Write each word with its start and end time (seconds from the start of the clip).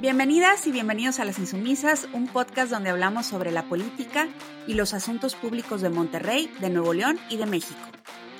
Bienvenidas 0.00 0.66
y 0.66 0.72
bienvenidos 0.72 1.18
a 1.18 1.24
Las 1.24 1.38
Insumisas, 1.38 2.08
un 2.12 2.26
podcast 2.26 2.70
donde 2.70 2.90
hablamos 2.90 3.26
sobre 3.26 3.50
la 3.50 3.62
política 3.64 4.28
y 4.66 4.74
los 4.74 4.92
asuntos 4.92 5.34
públicos 5.34 5.80
de 5.80 5.88
Monterrey, 5.88 6.52
de 6.60 6.68
Nuevo 6.68 6.92
León 6.92 7.18
y 7.30 7.36
de 7.36 7.46
México. 7.46 7.80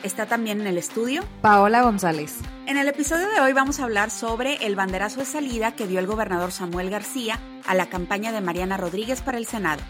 Está 0.03 0.27
también 0.27 0.61
en 0.61 0.67
el 0.67 0.77
estudio 0.77 1.23
Paola 1.41 1.83
González. 1.83 2.39
En 2.67 2.77
el 2.77 2.89
episodio 2.89 3.29
de 3.31 3.41
hoy 3.41 3.53
vamos 3.53 3.81
a 3.81 3.85
hablar 3.85 4.11
sobre 4.11 4.57
el 4.67 4.77
banderazo 4.77 5.21
de 5.21 5.27
salida 5.27 5.75
que 5.75 5.87
dio 5.87 5.99
el 5.99 6.07
gobernador 6.07 6.53
Samuel 6.53 6.91
García 6.91 7.41
a 7.67 7.75
la 7.75 7.87
campaña 7.87 8.31
de 8.31 8.43
Mariana 8.43 8.77
Rodríguez 8.77 9.23
para 9.23 9.39
el 9.39 9.47
Senado. 9.47 9.83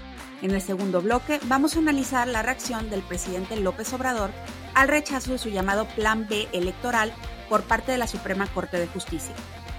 En 0.43 0.53
el 0.53 0.61
segundo 0.61 1.01
bloque 1.01 1.41
vamos 1.45 1.75
a 1.75 1.81
analizar 1.81 2.29
la 2.29 2.43
reacción 2.43 2.91
del 2.91 3.03
presidente 3.03 3.57
López 3.57 3.93
Obrador 3.93 4.31
al 4.75 4.89
rechazo 4.89 5.33
de 5.33 5.39
su 5.39 5.49
llamado 5.49 5.87
Plan 5.97 6.27
B 6.29 6.49
electoral 6.53 7.13
por 7.49 7.63
parte 7.63 7.93
de 7.93 7.99
la 7.99 8.07
Suprema 8.07 8.47
Corte 8.47 8.79
de 8.79 8.87
Justicia. 8.87 9.35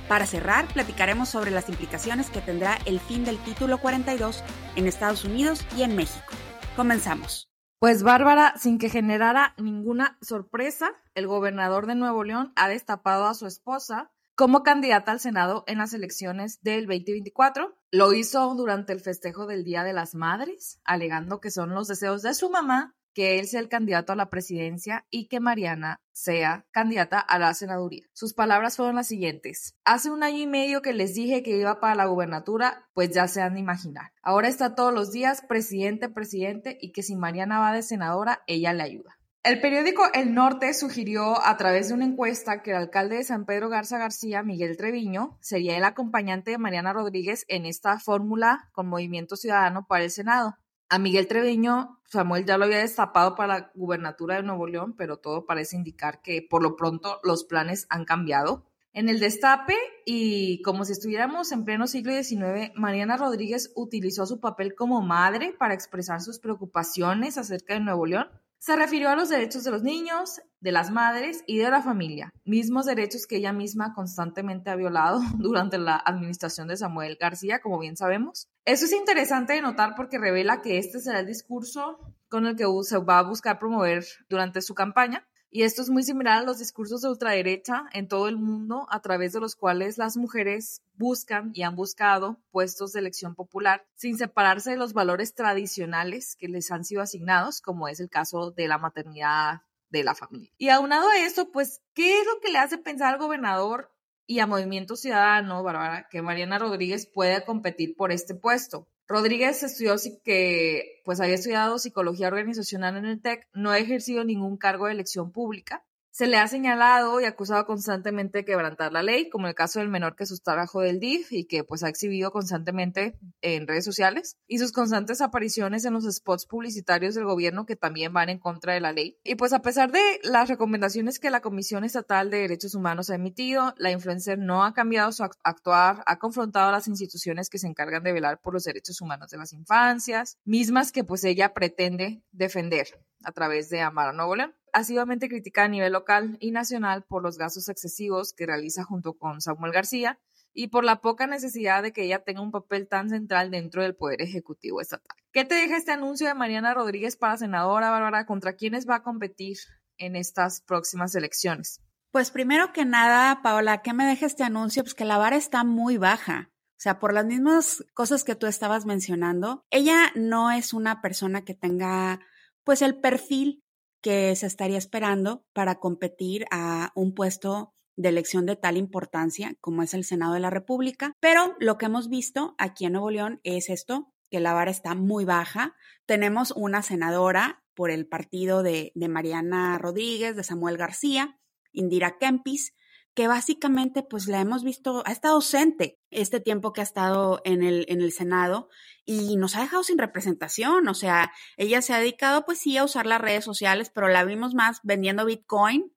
Para 0.07 0.27
cerrar, 0.27 0.67
platicaremos 0.67 1.29
sobre 1.29 1.49
las 1.49 1.67
implicaciones 1.67 2.29
que 2.29 2.41
tendrá 2.41 2.77
el 2.85 2.99
fin 2.99 3.25
del 3.25 3.39
título 3.39 3.79
42 3.79 4.43
en 4.75 4.85
Estados 4.85 5.25
Unidos 5.25 5.65
y 5.75 5.81
en 5.81 5.95
México. 5.95 6.31
Comenzamos. 6.75 7.49
Pues 7.79 8.03
Bárbara, 8.03 8.53
sin 8.57 8.77
que 8.77 8.89
generara 8.89 9.55
ninguna 9.57 10.17
sorpresa, 10.21 10.91
el 11.15 11.27
gobernador 11.27 11.87
de 11.87 11.95
Nuevo 11.95 12.23
León 12.23 12.53
ha 12.55 12.69
destapado 12.69 13.25
a 13.25 13.33
su 13.33 13.47
esposa 13.47 14.11
como 14.35 14.63
candidata 14.63 15.11
al 15.11 15.19
Senado 15.19 15.63
en 15.65 15.79
las 15.79 15.93
elecciones 15.93 16.61
del 16.61 16.85
2024. 16.85 17.75
Lo 17.91 18.13
hizo 18.13 18.53
durante 18.55 18.93
el 18.93 19.01
festejo 19.01 19.47
del 19.47 19.63
Día 19.63 19.83
de 19.83 19.93
las 19.93 20.13
Madres, 20.13 20.79
alegando 20.83 21.39
que 21.39 21.51
son 21.51 21.73
los 21.73 21.87
deseos 21.87 22.21
de 22.21 22.33
su 22.33 22.49
mamá 22.49 22.95
que 23.15 23.39
él 23.39 23.47
sea 23.47 23.61
el 23.61 23.69
candidato 23.69 24.13
a 24.13 24.15
la 24.15 24.29
presidencia 24.29 25.07
y 25.09 25.27
que 25.27 25.39
Mariana 25.39 26.01
sea 26.11 26.67
candidata 26.71 27.19
a 27.19 27.39
la 27.39 27.53
senaduría. 27.53 28.05
Sus 28.13 28.33
palabras 28.33 28.75
fueron 28.75 28.95
las 28.95 29.07
siguientes. 29.07 29.73
Hace 29.85 30.11
un 30.11 30.21
año 30.21 30.39
y 30.39 30.47
medio 30.47 30.81
que 30.81 30.93
les 30.93 31.15
dije 31.15 31.41
que 31.41 31.57
iba 31.57 31.79
para 31.79 31.95
la 31.95 32.05
gubernatura, 32.05 32.87
pues 32.93 33.11
ya 33.11 33.27
se 33.27 33.41
han 33.41 33.55
de 33.55 33.61
imaginar. 33.61 34.11
Ahora 34.21 34.49
está 34.49 34.75
todos 34.75 34.93
los 34.93 35.11
días 35.13 35.41
presidente, 35.47 36.09
presidente 36.09 36.77
y 36.79 36.91
que 36.91 37.03
si 37.03 37.15
Mariana 37.15 37.59
va 37.59 37.73
de 37.73 37.83
senadora, 37.83 38.43
ella 38.47 38.73
le 38.73 38.83
ayuda. 38.83 39.17
El 39.45 39.61
periódico 39.61 40.01
El 40.13 40.33
Norte 40.33 40.73
sugirió 40.73 41.39
a 41.45 41.55
través 41.55 41.87
de 41.87 41.93
una 41.93 42.05
encuesta 42.05 42.63
que 42.63 42.71
el 42.71 42.77
alcalde 42.77 43.17
de 43.17 43.23
San 43.23 43.45
Pedro 43.45 43.69
Garza 43.69 43.99
García, 43.99 44.41
Miguel 44.41 44.75
Treviño, 44.75 45.37
sería 45.39 45.77
el 45.77 45.83
acompañante 45.83 46.49
de 46.49 46.57
Mariana 46.57 46.93
Rodríguez 46.93 47.45
en 47.47 47.67
esta 47.67 47.99
fórmula 47.99 48.69
con 48.73 48.87
Movimiento 48.87 49.35
Ciudadano 49.35 49.85
para 49.87 50.03
el 50.03 50.09
Senado. 50.09 50.57
A 50.87 50.99
Miguel 50.99 51.27
Treviño, 51.27 51.99
Samuel 52.05 52.45
ya 52.45 52.57
lo 52.57 52.65
había 52.65 52.77
destapado 52.77 53.35
para 53.35 53.59
la 53.59 53.71
gubernatura 53.73 54.35
de 54.35 54.43
Nuevo 54.43 54.67
León, 54.67 54.95
pero 54.95 55.17
todo 55.17 55.45
parece 55.45 55.75
indicar 55.75 56.21
que 56.21 56.41
por 56.47 56.61
lo 56.61 56.75
pronto 56.75 57.19
los 57.23 57.43
planes 57.43 57.87
han 57.89 58.05
cambiado. 58.05 58.65
En 58.93 59.09
el 59.09 59.19
destape, 59.19 59.75
y 60.05 60.61
como 60.61 60.85
si 60.85 60.93
estuviéramos 60.93 61.51
en 61.51 61.65
pleno 61.65 61.87
siglo 61.87 62.13
XIX, 62.13 62.71
Mariana 62.75 63.17
Rodríguez 63.17 63.73
utilizó 63.75 64.25
su 64.25 64.39
papel 64.39 64.75
como 64.75 65.01
madre 65.01 65.53
para 65.57 65.73
expresar 65.73 66.21
sus 66.21 66.39
preocupaciones 66.39 67.37
acerca 67.37 67.73
de 67.73 67.81
Nuevo 67.81 68.05
León 68.05 68.27
se 68.65 68.75
refirió 68.75 69.11
a 69.11 69.15
los 69.15 69.29
derechos 69.29 69.63
de 69.63 69.69
los 69.69 69.83
niños, 69.83 70.41
de 70.59 70.71
las 70.71 70.89
madres 70.89 71.43
y 71.45 71.59
de 71.59 71.69
la 71.69 71.83
familia, 71.83 72.33
mismos 72.45 72.87
derechos 72.87 73.27
que 73.27 73.35
ella 73.35 73.53
misma 73.53 73.93
constantemente 73.93 74.71
ha 74.71 74.75
violado 74.75 75.19
durante 75.37 75.77
la 75.77 75.97
administración 75.97 76.67
de 76.67 76.75
Samuel 76.75 77.15
García, 77.21 77.59
como 77.59 77.77
bien 77.77 77.95
sabemos. 77.95 78.49
Eso 78.65 78.85
es 78.85 78.91
interesante 78.91 79.53
de 79.53 79.61
notar 79.61 79.93
porque 79.95 80.17
revela 80.17 80.63
que 80.63 80.79
este 80.79 80.99
será 80.99 81.19
el 81.19 81.27
discurso 81.27 81.99
con 82.27 82.47
el 82.47 82.55
que 82.55 82.65
se 82.81 82.97
va 82.97 83.19
a 83.19 83.29
buscar 83.29 83.59
promover 83.59 84.03
durante 84.29 84.63
su 84.63 84.73
campaña 84.73 85.27
y 85.55 85.63
esto 85.63 85.81
es 85.81 85.89
muy 85.89 86.03
similar 86.03 86.39
a 86.39 86.43
los 86.43 86.59
discursos 86.59 87.01
de 87.01 87.07
ultraderecha 87.07 87.85
en 87.93 88.09
todo 88.09 88.27
el 88.27 88.35
mundo, 88.35 88.87
a 88.89 89.01
través 89.01 89.31
de 89.31 89.39
los 89.39 89.55
cuales 89.55 89.97
las 89.97 90.17
mujeres 90.17 90.81
buscan 90.95 91.51
y 91.53 91.61
han 91.61 91.77
buscado 91.77 92.41
puestos 92.51 92.91
de 92.91 92.99
elección 92.99 93.35
popular 93.35 93.87
sin 93.95 94.17
separarse 94.17 94.71
de 94.71 94.75
los 94.75 94.91
valores 94.91 95.33
tradicionales 95.33 96.35
que 96.35 96.49
les 96.49 96.71
han 96.71 96.83
sido 96.83 97.01
asignados, 97.01 97.61
como 97.61 97.87
es 97.87 98.01
el 98.01 98.09
caso 98.09 98.51
de 98.51 98.67
la 98.67 98.79
maternidad 98.79 99.61
de 99.91 100.03
la 100.03 100.13
familia. 100.13 100.51
Y 100.57 100.67
aunado 100.67 101.07
a 101.07 101.19
esto, 101.19 101.49
pues, 101.53 101.81
¿qué 101.93 102.19
es 102.19 102.25
lo 102.25 102.41
que 102.41 102.51
le 102.51 102.57
hace 102.57 102.77
pensar 102.77 103.13
al 103.13 103.19
gobernador 103.21 103.93
y 104.27 104.39
a 104.39 104.47
Movimiento 104.47 104.97
Ciudadano, 104.97 105.63
Bárbara, 105.63 106.09
que 106.11 106.21
Mariana 106.21 106.59
Rodríguez 106.59 107.07
pueda 107.07 107.45
competir 107.45 107.95
por 107.95 108.11
este 108.11 108.35
puesto? 108.35 108.89
Rodríguez 109.07 109.61
estudió 109.63 109.95
que 110.23 111.01
pues 111.05 111.19
había 111.19 111.35
estudiado 111.35 111.77
psicología 111.77 112.27
organizacional 112.27 112.97
en 112.97 113.05
el 113.05 113.21
TEC, 113.21 113.47
no 113.53 113.71
ha 113.71 113.77
ejercido 113.77 114.23
ningún 114.23 114.57
cargo 114.57 114.87
de 114.87 114.93
elección 114.93 115.31
pública 115.31 115.83
se 116.15 116.27
le 116.27 116.37
ha 116.37 116.47
señalado 116.47 117.19
y 117.19 117.25
acusado 117.25 117.65
constantemente 117.65 118.37
de 118.37 118.45
quebrantar 118.45 118.93
la 118.93 119.03
ley, 119.03 119.29
como 119.29 119.47
el 119.47 119.53
caso 119.53 119.79
del 119.79 119.89
menor 119.89 120.15
que 120.15 120.25
sustrajo 120.25 120.55
bajo 120.55 120.79
del 120.79 121.01
DIF 121.01 121.33
y 121.33 121.43
que 121.43 121.65
pues 121.65 121.83
ha 121.83 121.89
exhibido 121.89 122.31
constantemente 122.31 123.19
en 123.41 123.67
redes 123.67 123.83
sociales, 123.83 124.37
y 124.47 124.59
sus 124.59 124.71
constantes 124.71 125.19
apariciones 125.19 125.83
en 125.83 125.91
los 125.91 126.05
spots 126.05 126.45
publicitarios 126.45 127.15
del 127.15 127.25
gobierno 127.25 127.65
que 127.65 127.75
también 127.75 128.13
van 128.13 128.29
en 128.29 128.39
contra 128.39 128.73
de 128.73 128.79
la 128.79 128.93
ley. 128.93 129.19
Y 129.25 129.35
pues 129.35 129.51
a 129.51 129.61
pesar 129.61 129.91
de 129.91 129.99
las 130.23 130.47
recomendaciones 130.47 131.19
que 131.19 131.29
la 131.29 131.41
Comisión 131.41 131.83
Estatal 131.83 132.29
de 132.29 132.37
Derechos 132.37 132.75
Humanos 132.75 133.09
ha 133.09 133.15
emitido, 133.15 133.73
la 133.77 133.91
influencer 133.91 134.39
no 134.39 134.63
ha 134.63 134.73
cambiado 134.73 135.11
su 135.11 135.23
actuar, 135.43 136.01
ha 136.05 136.17
confrontado 136.17 136.69
a 136.69 136.71
las 136.71 136.87
instituciones 136.87 137.49
que 137.49 137.59
se 137.59 137.67
encargan 137.67 138.03
de 138.03 138.13
velar 138.13 138.39
por 138.39 138.53
los 138.53 138.63
derechos 138.63 139.01
humanos 139.01 139.31
de 139.31 139.37
las 139.37 139.51
infancias, 139.51 140.37
mismas 140.45 140.93
que 140.93 141.03
pues 141.03 141.25
ella 141.25 141.53
pretende 141.53 142.23
defender 142.31 142.87
a 143.25 143.31
través 143.31 143.69
de 143.69 143.81
Amara 143.81 144.13
Nuevo 144.13 144.35
asiduamente 144.71 145.29
criticada 145.29 145.65
a 145.65 145.69
nivel 145.69 145.93
local 145.93 146.37
y 146.39 146.51
nacional 146.51 147.03
por 147.03 147.23
los 147.23 147.37
gastos 147.37 147.69
excesivos 147.69 148.33
que 148.33 148.45
realiza 148.45 148.83
junto 148.83 149.13
con 149.13 149.39
Samuel 149.39 149.71
García 149.71 150.19
y 150.53 150.67
por 150.67 150.83
la 150.83 151.01
poca 151.01 151.27
necesidad 151.27 151.83
de 151.83 151.93
que 151.93 152.03
ella 152.03 152.23
tenga 152.23 152.41
un 152.41 152.51
papel 152.51 152.87
tan 152.87 153.09
central 153.09 153.51
dentro 153.51 153.83
del 153.83 153.95
Poder 153.95 154.21
Ejecutivo 154.21 154.81
Estatal. 154.81 155.17
¿Qué 155.31 155.45
te 155.45 155.55
deja 155.55 155.77
este 155.77 155.91
anuncio 155.91 156.27
de 156.27 156.33
Mariana 156.33 156.73
Rodríguez 156.73 157.17
para 157.17 157.37
senadora, 157.37 157.89
Bárbara? 157.89 158.25
¿Contra 158.25 158.53
quiénes 158.53 158.87
va 158.87 158.95
a 158.95 159.03
competir 159.03 159.57
en 159.97 160.15
estas 160.15 160.61
próximas 160.61 161.15
elecciones? 161.15 161.81
Pues 162.11 162.31
primero 162.31 162.71
que 162.71 162.85
nada, 162.85 163.41
Paola, 163.41 163.81
¿qué 163.81 163.93
me 163.93 164.05
deja 164.05 164.25
este 164.25 164.43
anuncio? 164.43 164.83
Pues 164.83 164.93
que 164.93 165.03
la 165.03 165.17
vara 165.17 165.35
está 165.35 165.63
muy 165.65 165.97
baja. 165.97 166.51
O 166.71 166.81
sea, 166.85 166.99
por 166.99 167.13
las 167.13 167.25
mismas 167.25 167.83
cosas 167.93 168.23
que 168.23 168.35
tú 168.35 168.47
estabas 168.47 168.85
mencionando, 168.85 169.65
ella 169.69 170.11
no 170.15 170.51
es 170.51 170.73
una 170.73 171.01
persona 171.01 171.43
que 171.43 171.53
tenga 171.53 172.19
pues 172.65 172.81
el 172.81 172.99
perfil 172.99 173.63
que 174.01 174.35
se 174.35 174.45
estaría 174.45 174.77
esperando 174.77 175.45
para 175.53 175.79
competir 175.79 176.45
a 176.51 176.91
un 176.95 177.13
puesto 177.13 177.73
de 177.95 178.09
elección 178.09 178.45
de 178.45 178.55
tal 178.55 178.77
importancia 178.77 179.55
como 179.61 179.81
es 179.81 179.93
el 179.93 180.03
Senado 180.03 180.33
de 180.33 180.41
la 180.41 180.49
República. 180.49 181.13
Pero 181.21 181.55
lo 181.59 181.77
que 181.77 181.85
hemos 181.85 182.09
visto 182.09 182.55
aquí 182.57 182.85
en 182.85 182.93
Nuevo 182.93 183.09
León 183.09 183.39
es 183.43 183.69
esto, 183.69 184.11
que 184.29 184.39
la 184.39 184.53
vara 184.53 184.71
está 184.71 184.95
muy 184.95 185.23
baja. 185.23 185.75
Tenemos 186.05 186.51
una 186.51 186.81
senadora 186.81 187.63
por 187.73 187.89
el 187.89 188.07
partido 188.07 188.63
de, 188.63 188.91
de 188.95 189.07
Mariana 189.07 189.77
Rodríguez, 189.77 190.35
de 190.35 190.43
Samuel 190.43 190.77
García, 190.77 191.39
Indira 191.71 192.17
Kempis, 192.17 192.73
que 193.15 193.29
básicamente 193.29 194.03
pues 194.03 194.27
la 194.27 194.41
hemos 194.41 194.63
visto, 194.63 195.01
ha 195.05 195.11
estado 195.11 195.35
ausente 195.35 195.97
este 196.11 196.41
tiempo 196.41 196.73
que 196.73 196.81
ha 196.81 196.83
estado 196.83 197.41
en 197.45 197.63
el, 197.63 197.85
en 197.87 198.01
el 198.01 198.11
Senado 198.11 198.67
y 199.05 199.37
nos 199.37 199.55
ha 199.55 199.61
dejado 199.61 199.83
sin 199.83 199.97
representación. 199.97 200.87
O 200.89 200.93
sea, 200.93 201.31
ella 201.55 201.81
se 201.81 201.93
ha 201.93 201.99
dedicado 201.99 202.45
pues 202.45 202.59
sí 202.59 202.77
a 202.77 202.83
usar 202.83 203.05
las 203.05 203.21
redes 203.21 203.45
sociales, 203.45 203.89
pero 203.89 204.09
la 204.09 204.25
vimos 204.25 204.53
más 204.53 204.81
vendiendo 204.83 205.25
Bitcoin 205.25 205.93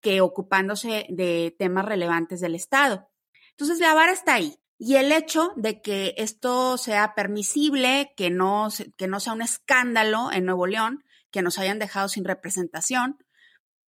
que 0.00 0.20
ocupándose 0.20 1.06
de 1.10 1.54
temas 1.58 1.84
relevantes 1.84 2.40
del 2.40 2.54
Estado. 2.54 3.10
Entonces 3.50 3.80
la 3.80 3.92
vara 3.92 4.12
está 4.12 4.34
ahí. 4.34 4.56
Y 4.78 4.94
el 4.94 5.10
hecho 5.10 5.52
de 5.56 5.82
que 5.82 6.14
esto 6.16 6.78
sea 6.78 7.14
permisible, 7.14 8.14
que 8.16 8.30
no, 8.30 8.68
que 8.96 9.08
no 9.08 9.18
sea 9.20 9.32
un 9.32 9.42
escándalo 9.42 10.30
en 10.32 10.46
Nuevo 10.46 10.66
León, 10.66 11.04
que 11.32 11.42
nos 11.42 11.58
hayan 11.58 11.80
dejado 11.80 12.08
sin 12.08 12.24
representación, 12.24 13.18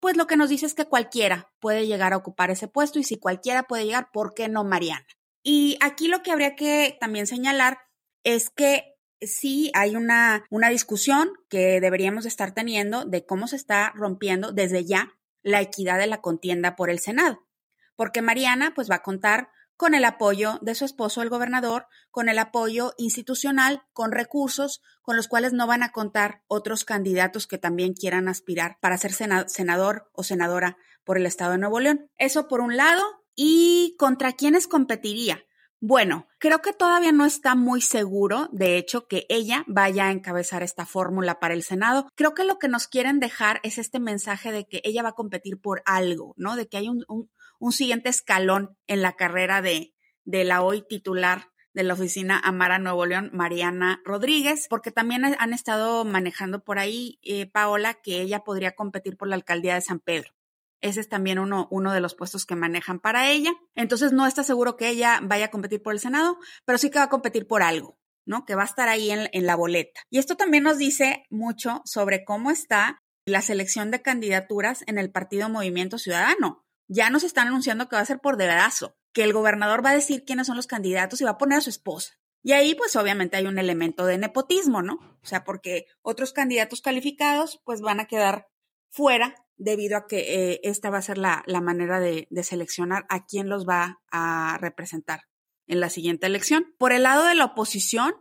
pues 0.02 0.18
lo 0.18 0.28
que 0.28 0.36
nos 0.36 0.50
dice 0.50 0.66
es 0.66 0.74
que 0.74 0.86
cualquiera 0.86 1.54
puede 1.60 1.88
llegar 1.88 2.12
a 2.12 2.18
ocupar 2.18 2.50
ese 2.50 2.68
puesto 2.68 3.00
y 3.00 3.04
si 3.04 3.18
cualquiera 3.18 3.64
puede 3.64 3.86
llegar, 3.86 4.10
¿por 4.12 4.34
qué 4.34 4.50
no 4.50 4.64
Mariana? 4.64 5.06
Y 5.44 5.78
aquí 5.80 6.08
lo 6.08 6.24
que 6.24 6.32
habría 6.32 6.56
que 6.56 6.98
también 7.00 7.28
señalar 7.28 7.78
es 8.24 8.50
que 8.50 8.96
sí 9.22 9.72
hay 9.76 9.96
una, 9.96 10.44
una 10.50 10.70
discusión 10.70 11.32
que 11.50 11.80
deberíamos 11.80 12.26
estar 12.26 12.53
teniendo 12.53 13.06
de 13.06 13.26
cómo 13.26 13.48
se 13.48 13.56
está 13.56 13.94
rompiendo 13.96 14.52
desde 14.52 14.84
ya 14.86 15.14
la 15.44 15.62
equidad 15.62 16.00
de 16.00 16.08
la 16.08 16.22
contienda 16.22 16.76
por 16.76 16.90
el 16.90 17.00
Senado, 17.00 17.47
porque 17.96 18.24
Mariana 18.24 18.74
pues 18.76 18.90
va 18.90 18.96
a 18.96 19.04
contar 19.04 19.50
con 19.82 19.96
el 19.96 20.06
apoyo 20.06 20.60
de 20.62 20.76
su 20.76 20.86
esposo, 20.86 21.24
el 21.24 21.30
gobernador, 21.30 21.88
con 22.12 22.30
el 22.30 22.38
apoyo 22.38 22.94
institucional, 23.00 23.82
con 23.94 24.12
recursos 24.12 24.80
con 25.02 25.16
los 25.16 25.28
cuales 25.28 25.54
no 25.54 25.66
van 25.66 25.82
a 25.82 25.92
contar 25.92 26.44
otros 26.46 26.86
candidatos 26.86 27.48
que 27.48 27.58
también 27.58 27.96
quieran 27.96 28.28
aspirar 28.28 28.78
para 28.80 29.00
ser 29.00 29.12
senador 29.12 30.08
o 30.14 30.22
senadora 30.22 30.78
por 31.04 31.18
el 31.18 31.26
Estado 31.26 31.54
de 31.54 31.58
Nuevo 31.58 31.80
León. 31.80 32.12
Eso 32.20 32.48
por 32.48 32.62
un 32.62 32.78
lado. 32.78 33.02
¿Y 33.34 33.96
contra 33.98 34.34
quiénes 34.34 34.68
competiría? 34.68 35.44
Bueno, 35.80 36.28
creo 36.38 36.62
que 36.62 36.74
todavía 36.74 37.12
no 37.12 37.26
está 37.26 37.56
muy 37.56 37.82
seguro, 37.82 38.50
de 38.52 38.78
hecho, 38.78 39.08
que 39.08 39.26
ella 39.30 39.64
vaya 39.66 40.06
a 40.06 40.12
encabezar 40.12 40.62
esta 40.62 40.86
fórmula 40.86 41.40
para 41.40 41.56
el 41.56 41.64
Senado. 41.64 42.08
Creo 42.14 42.36
que 42.36 42.44
lo 42.44 42.60
que 42.60 42.68
nos 42.68 42.88
quieren 42.88 43.20
dejar 43.20 43.60
es 43.64 43.80
este 43.80 44.00
mensaje 44.00 44.52
de 44.52 44.68
que 44.68 44.82
ella 44.84 45.02
va 45.02 45.10
a 45.10 45.14
competir 45.14 45.60
por 45.60 45.82
algo, 45.88 46.36
¿no? 46.38 46.56
De 46.56 46.68
que 46.68 46.78
hay 46.78 46.88
un, 46.88 47.04
un, 47.08 47.32
siguiente 47.69 48.09
escalón 48.09 48.78
en 48.87 49.02
la 49.02 49.13
carrera 49.13 49.61
de, 49.61 49.93
de 50.25 50.43
la 50.43 50.63
hoy 50.63 50.84
titular 50.87 51.52
de 51.73 51.84
la 51.84 51.93
oficina 51.93 52.40
Amara 52.43 52.79
Nuevo 52.79 53.05
León, 53.05 53.29
Mariana 53.34 54.02
Rodríguez, 54.03 54.67
porque 54.69 54.91
también 54.91 55.23
han 55.25 55.53
estado 55.53 56.03
manejando 56.05 56.63
por 56.63 56.79
ahí, 56.79 57.19
eh, 57.22 57.46
Paola, 57.49 57.93
que 57.93 58.22
ella 58.22 58.43
podría 58.43 58.72
competir 58.72 59.17
por 59.17 59.28
la 59.28 59.35
alcaldía 59.35 59.75
de 59.75 59.81
San 59.81 59.99
Pedro. 59.99 60.34
Ese 60.81 60.99
es 60.99 61.09
también 61.09 61.40
uno, 61.40 61.67
uno 61.69 61.93
de 61.93 62.02
los 62.02 62.16
puestos 62.16 62.46
que 62.46 62.55
manejan 62.55 62.99
para 62.99 63.29
ella. 63.29 63.53
Entonces 63.75 64.11
no 64.11 64.25
está 64.25 64.43
seguro 64.43 64.78
que 64.78 64.90
ella 64.90 65.19
vaya 65.22 65.46
a 65.46 65.52
competir 65.52 65.81
por 65.81 65.93
el 65.93 65.99
Senado, 65.99 66.40
pero 66.66 66.78
sí 66.78 66.90
que 66.90 66.97
va 66.97 67.05
a 67.05 67.09
competir 67.09 67.47
por 67.47 67.61
algo, 67.61 67.99
¿no? 68.25 68.46
Que 68.46 68.55
va 68.55 68.63
a 68.63 68.66
estar 68.66 68.90
ahí 68.90 69.11
en, 69.11 69.29
en 69.31 69.46
la 69.46 69.55
boleta. 69.55 70.02
Y 70.09 70.17
esto 70.17 70.35
también 70.35 70.63
nos 70.63 70.79
dice 70.79 71.23
mucho 71.29 71.81
sobre 71.85 72.25
cómo 72.25 72.49
está 72.49 73.03
la 73.25 73.43
selección 73.43 73.91
de 73.91 74.02
candidaturas 74.02 74.84
en 74.87 74.97
el 74.97 75.11
partido 75.11 75.49
Movimiento 75.49 75.99
Ciudadano. 75.99 76.66
Ya 76.93 77.09
nos 77.09 77.23
están 77.23 77.47
anunciando 77.47 77.88
que 77.88 77.96
va 77.96 78.02
a 78.02 78.05
ser 78.05 78.20
por 78.20 78.35
dedazo 78.35 78.97
que 79.14 79.23
el 79.23 79.32
gobernador 79.32 79.84
va 79.84 79.91
a 79.91 79.96
decir 79.96 80.26
quiénes 80.26 80.47
son 80.47 80.58
los 80.58 80.67
candidatos 80.67 81.22
y 81.22 81.23
va 81.23 81.32
a 81.32 81.38
poner 81.38 81.59
a 81.59 81.61
su 81.61 81.70
esposa. 81.70 82.20
Y 82.43 82.52
ahí 82.52 82.76
pues 82.76 82.97
obviamente 82.97 83.38
hay 83.38 83.46
un 83.46 83.58
elemento 83.58 84.05
de 84.05 84.17
nepotismo, 84.17 84.82
¿no? 84.82 84.96
O 85.23 85.26
sea, 85.26 85.46
porque 85.46 85.85
otros 86.02 86.34
candidatos 86.34 86.82
calificados 86.82 87.61
pues 87.64 87.79
van 87.79 88.02
a 88.02 88.08
quedar 88.08 88.49
fuera 88.90 89.35
debido 89.55 89.96
a 89.96 90.05
que 90.05 90.52
eh, 90.52 90.59
esta 90.64 90.90
va 90.90 90.97
a 90.97 91.02
ser 91.02 91.17
la, 91.17 91.46
manera 91.61 92.02
de, 92.02 92.28
de, 92.29 92.43
seleccionar 92.43 93.05
a 93.08 93.26
quién 93.26 93.47
los 93.47 93.66
va 93.66 94.02
a 94.11 94.58
representar 94.59 95.29
en 95.67 95.79
la 95.79 95.90
siguiente 95.90 96.28
elección. 96.28 96.76
Por 96.78 96.91
el 96.91 97.03
lado 97.03 97.26
de 97.26 97.35
la 97.35 97.46
oposición, 97.46 98.16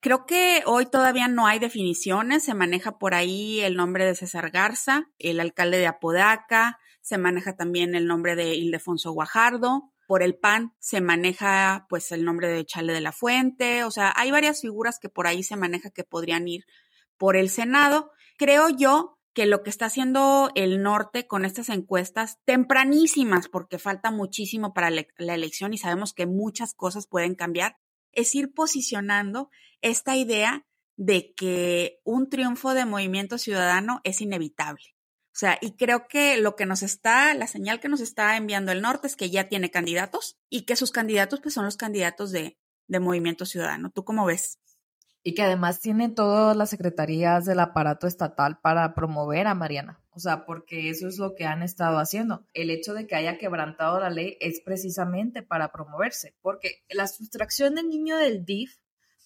creo 0.00 0.26
que 0.26 0.62
hoy 0.66 0.84
todavía 0.84 1.28
no 1.28 1.46
hay 1.46 1.58
definiciones, 1.58 2.42
se 2.42 2.52
maneja 2.52 2.98
por 2.98 3.14
ahí 3.14 3.60
el 3.60 3.76
nombre 3.76 4.04
de 4.04 4.14
César 4.14 4.50
Garza, 4.50 5.08
el 5.18 5.40
alcalde 5.40 5.78
de 5.78 5.86
Apodaca, 5.86 6.78
se 7.00 7.18
maneja 7.18 7.56
también 7.56 7.94
el 7.94 8.06
nombre 8.06 8.36
de 8.36 8.54
Ildefonso 8.54 9.12
Guajardo, 9.12 9.92
por 10.06 10.22
el 10.24 10.36
PAN 10.36 10.74
se 10.80 11.00
maneja 11.00 11.86
pues 11.88 12.10
el 12.10 12.24
nombre 12.24 12.48
de 12.48 12.66
Chale 12.66 12.92
de 12.92 13.00
la 13.00 13.12
Fuente, 13.12 13.84
o 13.84 13.92
sea, 13.92 14.12
hay 14.16 14.32
varias 14.32 14.60
figuras 14.60 14.98
que 14.98 15.08
por 15.08 15.26
ahí 15.28 15.44
se 15.44 15.54
maneja 15.56 15.90
que 15.90 16.02
podrían 16.02 16.48
ir 16.48 16.64
por 17.16 17.36
el 17.36 17.48
Senado. 17.48 18.10
Creo 18.36 18.70
yo 18.70 19.18
que 19.32 19.46
lo 19.46 19.62
que 19.62 19.70
está 19.70 19.86
haciendo 19.86 20.50
el 20.56 20.82
norte 20.82 21.26
con 21.26 21.44
estas 21.44 21.68
encuestas 21.68 22.38
tempranísimas, 22.44 23.48
porque 23.48 23.78
falta 23.78 24.10
muchísimo 24.10 24.74
para 24.74 24.90
la 24.90 25.34
elección 25.34 25.72
y 25.72 25.78
sabemos 25.78 26.12
que 26.12 26.26
muchas 26.26 26.74
cosas 26.74 27.06
pueden 27.06 27.36
cambiar, 27.36 27.76
es 28.12 28.34
ir 28.34 28.52
posicionando 28.52 29.50
esta 29.80 30.16
idea 30.16 30.66
de 30.96 31.32
que 31.34 32.00
un 32.04 32.28
triunfo 32.28 32.74
de 32.74 32.84
movimiento 32.84 33.38
ciudadano 33.38 34.00
es 34.02 34.20
inevitable. 34.20 34.96
O 35.40 35.46
sea, 35.48 35.56
y 35.62 35.72
creo 35.72 36.06
que 36.06 36.36
lo 36.36 36.54
que 36.54 36.66
nos 36.66 36.82
está, 36.82 37.32
la 37.32 37.46
señal 37.46 37.80
que 37.80 37.88
nos 37.88 38.02
está 38.02 38.36
enviando 38.36 38.72
el 38.72 38.82
norte 38.82 39.06
es 39.06 39.16
que 39.16 39.30
ya 39.30 39.48
tiene 39.48 39.70
candidatos 39.70 40.36
y 40.50 40.66
que 40.66 40.76
sus 40.76 40.90
candidatos 40.90 41.40
pues 41.40 41.54
son 41.54 41.64
los 41.64 41.78
candidatos 41.78 42.30
de, 42.30 42.58
de 42.88 43.00
Movimiento 43.00 43.46
Ciudadano. 43.46 43.88
¿Tú 43.88 44.04
cómo 44.04 44.26
ves? 44.26 44.58
Y 45.22 45.32
que 45.32 45.40
además 45.40 45.80
tiene 45.80 46.10
todas 46.10 46.54
las 46.54 46.68
secretarías 46.68 47.46
del 47.46 47.60
aparato 47.60 48.06
estatal 48.06 48.60
para 48.60 48.94
promover 48.94 49.46
a 49.46 49.54
Mariana. 49.54 49.98
O 50.10 50.20
sea, 50.20 50.44
porque 50.44 50.90
eso 50.90 51.08
es 51.08 51.16
lo 51.16 51.34
que 51.34 51.46
han 51.46 51.62
estado 51.62 52.00
haciendo. 52.00 52.44
El 52.52 52.68
hecho 52.68 52.92
de 52.92 53.06
que 53.06 53.14
haya 53.14 53.38
quebrantado 53.38 53.98
la 53.98 54.10
ley 54.10 54.36
es 54.40 54.60
precisamente 54.60 55.42
para 55.42 55.72
promoverse. 55.72 56.34
Porque 56.42 56.84
la 56.90 57.06
sustracción 57.06 57.76
del 57.76 57.88
niño 57.88 58.18
del 58.18 58.44
DIF, 58.44 58.76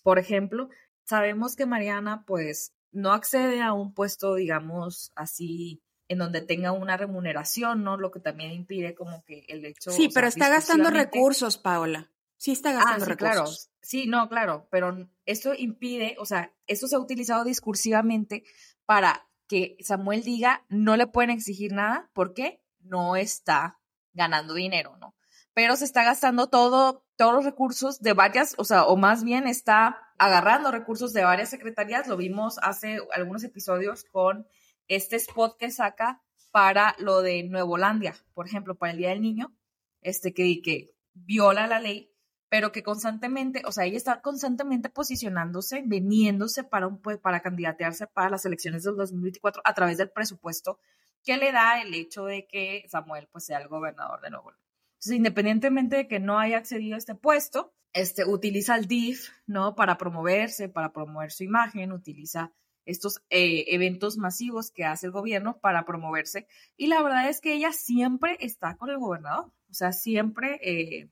por 0.05 0.21
ejemplo, 0.21 0.69
sabemos 1.03 1.57
que 1.57 1.67
Mariana 1.67 2.23
pues 2.25 2.73
no 2.93 3.11
accede 3.11 3.61
a 3.63 3.73
un 3.73 3.93
puesto, 3.93 4.37
digamos, 4.37 5.11
así 5.17 5.84
en 6.09 6.19
donde 6.19 6.43
tenga 6.43 6.73
una 6.73 6.97
remuneración, 6.97 7.83
¿no? 7.83 7.97
Lo 7.97 8.11
que 8.11 8.21
también 8.21 8.53
impide 8.53 8.95
como 8.95 9.25
que 9.25 9.45
el 9.49 9.65
hecho... 9.65 9.91
Sí, 9.91 10.09
pero 10.13 10.27
está 10.27 10.49
gastando 10.49 10.91
recursos, 10.91 11.59
Paola. 11.59 12.11
Sí 12.37 12.53
está 12.53 12.71
ah, 12.71 12.75
gastando 12.75 13.05
recursos. 13.07 13.19
Claro. 13.19 13.51
Sí, 13.81 14.07
no, 14.07 14.29
claro, 14.29 14.69
pero 14.71 15.09
esto 15.27 15.55
impide, 15.55 16.17
o 16.19 16.27
sea, 16.27 16.53
esto 16.67 16.89
se 16.89 16.97
ha 16.97 16.99
utilizado 16.99 17.45
discursivamente 17.45 18.45
para 18.87 19.27
que 19.47 19.77
Samuel 19.81 20.23
diga 20.23 20.65
no 20.69 20.97
le 20.97 21.07
pueden 21.07 21.31
exigir 21.31 21.73
nada 21.73 22.11
porque 22.15 22.63
no 22.81 23.17
está 23.17 23.79
ganando 24.13 24.55
dinero, 24.55 24.97
¿no? 24.99 25.15
Pero 25.53 25.77
se 25.77 25.85
está 25.85 26.03
gastando 26.03 26.49
todo, 26.49 27.05
todos 27.17 27.35
los 27.35 27.45
recursos 27.45 28.01
de 28.01 28.13
varias, 28.13 28.55
o 28.59 28.65
sea, 28.65 28.85
o 28.85 28.97
más 28.97 29.23
bien 29.23 29.47
está 29.47 29.99
agarrando 30.19 30.71
recursos 30.71 31.13
de 31.13 31.25
varias 31.25 31.51
secretarías. 31.51 32.09
Lo 32.09 32.17
vimos 32.17 32.59
hace 32.63 32.99
algunos 33.13 33.45
episodios 33.45 34.05
con 34.05 34.47
este 34.89 35.17
spot 35.17 35.57
que 35.59 35.71
saca 35.71 36.23
para 36.51 36.95
lo 36.99 37.23
de 37.23 37.43
Nuevolandia, 37.43 38.15
por 38.33 38.47
ejemplo, 38.47 38.77
para 38.77 38.93
el 38.93 38.99
Día 38.99 39.11
del 39.11 39.23
Niño, 39.23 39.55
este 40.01 40.33
que, 40.33 40.61
que 40.63 40.95
viola 41.13 41.67
la 41.67 41.81
ley, 41.81 42.13
pero 42.49 42.71
que 42.71 42.83
constantemente, 42.83 43.63
o 43.67 43.73
sea, 43.73 43.85
ella 43.85 43.97
está 43.97 44.21
constantemente 44.21 44.89
posicionándose, 44.89 45.83
veniéndose 45.85 46.63
para, 46.63 46.87
un, 46.87 47.01
pues, 47.03 47.19
para 47.19 47.41
candidatearse 47.41 48.07
para 48.07 48.31
las 48.31 48.45
elecciones 48.45 48.85
del 48.85 48.97
2024 48.97 49.63
a 49.65 49.75
través 49.75 49.99
del 49.99 50.11
presupuesto 50.11 50.79
que 51.25 51.37
le 51.37 51.51
da 51.51 51.81
el 51.83 51.93
hecho 51.95 52.27
de 52.27 52.47
que 52.47 52.85
Samuel 52.89 53.29
pues 53.33 53.47
sea 53.47 53.59
el 53.59 53.69
gobernador 53.69 54.21
de 54.21 54.31
Nuevo 54.31 54.51
León. 54.51 54.63
Entonces, 54.95 55.17
independientemente 55.17 55.97
de 55.97 56.09
que 56.09 56.21
no 56.21 56.39
haya 56.39 56.59
accedido 56.59 56.95
a 56.95 56.99
este 56.99 57.15
puesto, 57.15 57.75
este, 57.93 58.25
utiliza 58.25 58.77
el 58.77 58.87
DIF, 58.87 59.31
¿no? 59.47 59.75
Para 59.75 59.99
promoverse, 59.99 60.69
para 60.69 60.93
promover 60.93 61.33
su 61.33 61.45
imagen, 61.45 61.93
utiliza 61.93 62.53
estos 62.85 63.23
eh, 63.31 63.65
eventos 63.69 64.17
masivos 64.17 64.71
que 64.71 64.85
hace 64.85 65.07
el 65.07 65.13
gobierno 65.13 65.59
para 65.61 65.85
promoverse. 65.85 66.47
Y 66.77 66.89
la 66.89 67.03
verdad 67.03 67.29
es 67.29 67.41
que 67.41 67.55
ella 67.55 67.73
siempre 67.73 68.37
está 68.41 68.77
con 68.77 68.91
el 68.91 68.99
gobernador, 68.99 69.53
o 69.71 69.75
sea, 69.75 69.93
siempre 69.93 70.61
eh, 70.63 71.11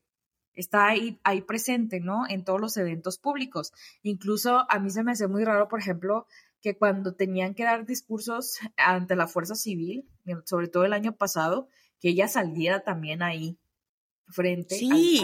está 0.53 0.87
ahí, 0.87 1.19
ahí 1.23 1.41
presente, 1.41 1.99
¿no? 1.99 2.27
En 2.29 2.43
todos 2.43 2.61
los 2.61 2.77
eventos 2.77 3.17
públicos. 3.17 3.73
Incluso 4.01 4.65
a 4.69 4.79
mí 4.79 4.89
se 4.89 5.03
me 5.03 5.11
hace 5.11 5.27
muy 5.27 5.43
raro, 5.43 5.67
por 5.67 5.79
ejemplo, 5.79 6.27
que 6.61 6.77
cuando 6.77 7.13
tenían 7.13 7.55
que 7.55 7.63
dar 7.63 7.85
discursos 7.85 8.59
ante 8.77 9.15
la 9.15 9.27
fuerza 9.27 9.55
civil, 9.55 10.07
sobre 10.45 10.67
todo 10.67 10.85
el 10.85 10.93
año 10.93 11.15
pasado, 11.15 11.67
que 11.99 12.09
ella 12.09 12.27
saliera 12.27 12.83
también 12.83 13.21
ahí 13.21 13.57
frente 14.27 14.75
sí 14.75 15.21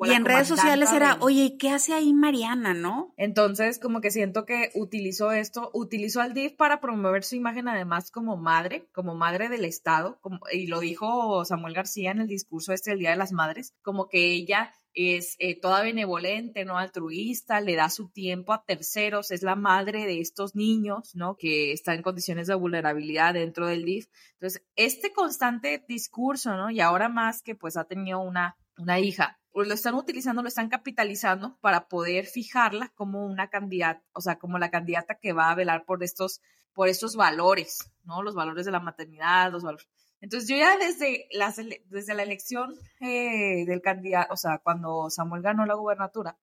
y 0.00 0.10
en 0.10 0.24
redes 0.24 0.48
sociales 0.48 0.92
era, 0.92 1.18
oye, 1.20 1.56
¿qué 1.58 1.70
hace 1.70 1.94
ahí 1.94 2.12
Mariana, 2.12 2.74
no? 2.74 3.12
Entonces, 3.16 3.78
como 3.78 4.00
que 4.00 4.10
siento 4.10 4.44
que 4.44 4.70
utilizó 4.74 5.32
esto, 5.32 5.70
utilizó 5.72 6.20
al 6.20 6.34
DIF 6.34 6.54
para 6.54 6.80
promover 6.80 7.24
su 7.24 7.36
imagen 7.36 7.68
además 7.68 8.10
como 8.10 8.36
madre, 8.36 8.88
como 8.92 9.14
madre 9.14 9.48
del 9.48 9.64
Estado, 9.64 10.18
como, 10.20 10.40
y 10.52 10.66
lo 10.66 10.80
dijo 10.80 11.44
Samuel 11.44 11.74
García 11.74 12.10
en 12.10 12.20
el 12.20 12.28
discurso 12.28 12.72
este 12.72 12.90
del 12.90 13.00
Día 13.00 13.10
de 13.10 13.16
las 13.16 13.32
Madres, 13.32 13.74
como 13.82 14.08
que 14.08 14.32
ella 14.32 14.72
es 14.94 15.36
eh, 15.38 15.58
toda 15.58 15.82
benevolente, 15.82 16.64
¿no? 16.64 16.76
Altruista, 16.76 17.60
le 17.60 17.76
da 17.76 17.88
su 17.88 18.10
tiempo 18.10 18.52
a 18.52 18.64
terceros, 18.64 19.30
es 19.30 19.42
la 19.42 19.56
madre 19.56 20.04
de 20.04 20.20
estos 20.20 20.54
niños, 20.54 21.14
¿no? 21.14 21.36
Que 21.36 21.72
están 21.72 21.96
en 21.96 22.02
condiciones 22.02 22.46
de 22.46 22.54
vulnerabilidad 22.54 23.34
dentro 23.34 23.66
del 23.66 23.84
DIF. 23.84 24.08
Entonces, 24.34 24.62
este 24.76 25.12
constante 25.12 25.82
discurso, 25.88 26.56
¿no? 26.56 26.70
Y 26.70 26.80
ahora 26.80 27.08
más 27.08 27.42
que 27.42 27.54
pues 27.54 27.76
ha 27.76 27.84
tenido 27.84 28.20
una, 28.20 28.56
una 28.78 28.98
hija, 29.00 29.38
pues 29.52 29.68
lo 29.68 29.74
están 29.74 29.94
utilizando, 29.94 30.42
lo 30.42 30.48
están 30.48 30.68
capitalizando 30.68 31.58
para 31.60 31.88
poder 31.88 32.26
fijarla 32.26 32.90
como 32.94 33.26
una 33.26 33.48
candidata, 33.48 34.02
o 34.12 34.20
sea, 34.20 34.38
como 34.38 34.58
la 34.58 34.70
candidata 34.70 35.18
que 35.20 35.32
va 35.32 35.50
a 35.50 35.54
velar 35.54 35.84
por 35.84 36.02
estos, 36.02 36.40
por 36.72 36.88
estos 36.88 37.16
valores, 37.16 37.90
¿no? 38.04 38.22
Los 38.22 38.34
valores 38.34 38.64
de 38.64 38.72
la 38.72 38.80
maternidad, 38.80 39.52
los 39.52 39.62
valores. 39.62 39.88
Entonces 40.20 40.48
yo 40.48 40.56
ya 40.56 40.78
desde 40.78 41.26
la, 41.32 41.52
desde 41.86 42.14
la 42.14 42.22
elección 42.22 42.74
eh, 43.00 43.66
del 43.66 43.82
candidato, 43.82 44.32
o 44.32 44.36
sea, 44.36 44.58
cuando 44.58 45.10
Samuel 45.10 45.42
ganó 45.42 45.66
la 45.66 45.74
gubernatura, 45.74 46.38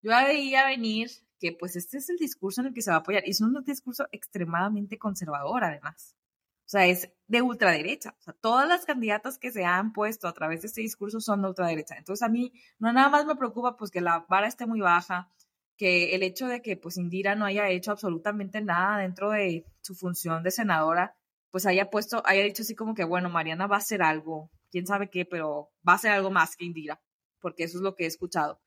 yo 0.00 0.12
ya 0.12 0.24
veía 0.24 0.66
venir 0.66 1.10
que 1.38 1.52
pues 1.52 1.76
este 1.76 1.98
es 1.98 2.08
el 2.08 2.16
discurso 2.16 2.60
en 2.60 2.68
el 2.68 2.74
que 2.74 2.82
se 2.82 2.90
va 2.90 2.96
a 2.96 3.00
apoyar 3.00 3.26
y 3.26 3.30
es 3.30 3.40
un 3.40 3.62
discurso 3.64 4.06
extremadamente 4.12 4.98
conservador 4.98 5.64
además. 5.64 6.15
O 6.66 6.68
sea, 6.68 6.86
es 6.86 7.12
de 7.28 7.42
ultraderecha. 7.42 8.16
O 8.18 8.22
sea, 8.22 8.34
todas 8.34 8.68
las 8.68 8.84
candidatas 8.84 9.38
que 9.38 9.52
se 9.52 9.64
han 9.64 9.92
puesto 9.92 10.26
a 10.26 10.32
través 10.32 10.62
de 10.62 10.66
este 10.66 10.80
discurso 10.80 11.20
son 11.20 11.42
de 11.42 11.48
ultraderecha. 11.48 11.96
Entonces, 11.96 12.24
a 12.24 12.28
mí 12.28 12.52
no 12.80 12.92
nada 12.92 13.08
más 13.08 13.24
me 13.24 13.36
preocupa 13.36 13.76
pues 13.76 13.92
que 13.92 14.00
la 14.00 14.26
vara 14.28 14.48
esté 14.48 14.66
muy 14.66 14.80
baja, 14.80 15.30
que 15.76 16.16
el 16.16 16.24
hecho 16.24 16.48
de 16.48 16.62
que 16.62 16.76
pues 16.76 16.96
Indira 16.96 17.36
no 17.36 17.44
haya 17.44 17.68
hecho 17.68 17.92
absolutamente 17.92 18.60
nada 18.62 18.98
dentro 18.98 19.30
de 19.30 19.64
su 19.80 19.94
función 19.94 20.42
de 20.42 20.50
senadora, 20.50 21.16
pues 21.52 21.66
haya 21.66 21.88
puesto, 21.88 22.20
haya 22.26 22.42
dicho 22.42 22.62
así 22.62 22.74
como 22.74 22.94
que, 22.94 23.04
bueno, 23.04 23.30
Mariana 23.30 23.68
va 23.68 23.76
a 23.76 23.78
hacer 23.78 24.02
algo, 24.02 24.50
quién 24.72 24.86
sabe 24.86 25.08
qué, 25.08 25.24
pero 25.24 25.70
va 25.88 25.92
a 25.92 25.96
hacer 25.96 26.10
algo 26.10 26.32
más 26.32 26.56
que 26.56 26.64
Indira, 26.64 27.00
porque 27.40 27.64
eso 27.64 27.78
es 27.78 27.82
lo 27.82 27.94
que 27.94 28.04
he 28.04 28.06
escuchado. 28.08 28.60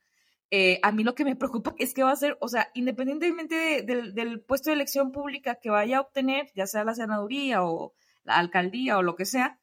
Eh, 0.52 0.80
a 0.82 0.92
mí 0.92 1.04
lo 1.04 1.14
que 1.14 1.26
me 1.26 1.36
preocupa 1.36 1.76
es 1.78 1.94
que 1.94 2.04
va 2.04 2.12
a 2.12 2.16
ser, 2.16 2.38
o 2.42 2.48
sea, 2.48 2.72
independientemente 2.74 3.84
del 3.84 4.42
puesto 4.42 4.70
de 4.70 4.76
elección 4.76 5.12
pública 5.12 5.56
que 5.56 5.70
vaya 5.70 5.98
a 5.98 6.02
obtener, 6.02 6.52
ya 6.56 6.66
sea 6.66 6.84
la 6.84 6.96
senaduría 6.96 7.64
o 7.64 7.94
la 8.24 8.38
alcaldía 8.38 8.98
o 8.98 9.04
lo 9.04 9.16
que 9.16 9.26
sea, 9.26 9.60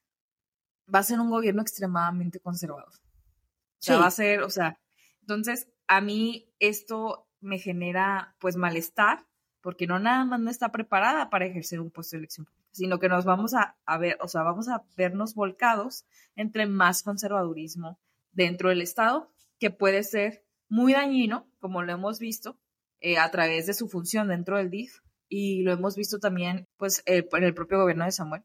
va 0.92 1.00
a 1.00 1.04
ser 1.04 1.18
un 1.18 1.30
gobierno 1.30 1.62
extremadamente 1.62 2.38
conservador. 2.38 2.88
O 2.88 3.82
sea, 3.86 3.98
va 3.98 4.06
a 4.06 4.10
ser, 4.12 4.42
o 4.42 4.50
sea, 4.50 4.78
entonces 5.20 5.68
a 5.88 6.00
mí 6.00 6.52
esto 6.60 7.28
me 7.40 7.58
genera 7.58 8.36
pues 8.38 8.56
malestar 8.56 9.26
porque 9.60 9.88
no 9.88 9.98
nada 9.98 10.24
más 10.24 10.38
no 10.38 10.50
está 10.50 10.70
preparada 10.70 11.30
para 11.30 11.46
ejercer 11.46 11.80
un 11.80 11.90
puesto 11.90 12.16
de 12.16 12.20
elección 12.20 12.46
pública, 12.46 12.68
sino 12.70 13.00
que 13.00 13.08
nos 13.08 13.24
vamos 13.24 13.54
a, 13.54 13.76
a 13.84 13.98
ver, 13.98 14.16
o 14.20 14.28
sea, 14.28 14.42
vamos 14.42 14.68
a 14.68 14.84
vernos 14.96 15.34
volcados 15.34 16.06
entre 16.36 16.66
más 16.66 17.02
conservadurismo 17.02 17.98
dentro 18.30 18.68
del 18.68 18.82
Estado 18.82 19.32
que 19.58 19.70
puede 19.70 20.04
ser 20.04 20.45
muy 20.68 20.92
dañino, 20.92 21.48
como 21.58 21.82
lo 21.82 21.92
hemos 21.92 22.18
visto, 22.18 22.58
eh, 23.00 23.18
a 23.18 23.30
través 23.30 23.66
de 23.66 23.74
su 23.74 23.88
función 23.88 24.28
dentro 24.28 24.56
del 24.56 24.70
DIF, 24.70 25.00
y 25.28 25.62
lo 25.62 25.72
hemos 25.72 25.96
visto 25.96 26.18
también 26.18 26.68
pues 26.76 27.02
eh, 27.06 27.28
en 27.32 27.44
el 27.44 27.54
propio 27.54 27.78
gobierno 27.78 28.04
de 28.04 28.12
Samuel, 28.12 28.42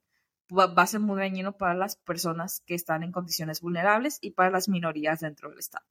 va, 0.52 0.74
a 0.76 0.88
ser 0.88 1.00
muy 1.00 1.20
dañino 1.20 1.58
para 1.58 1.74
las 1.74 1.96
personas 1.96 2.62
que 2.66 2.76
están 2.76 3.04
en 3.04 3.12
condiciones 3.12 3.62
vulnerables 3.62 4.18
y 4.22 4.32
para 4.32 4.50
las 4.50 4.68
minorías 4.68 5.22
dentro 5.22 5.50
del 5.50 5.60
Estado. 5.60 5.86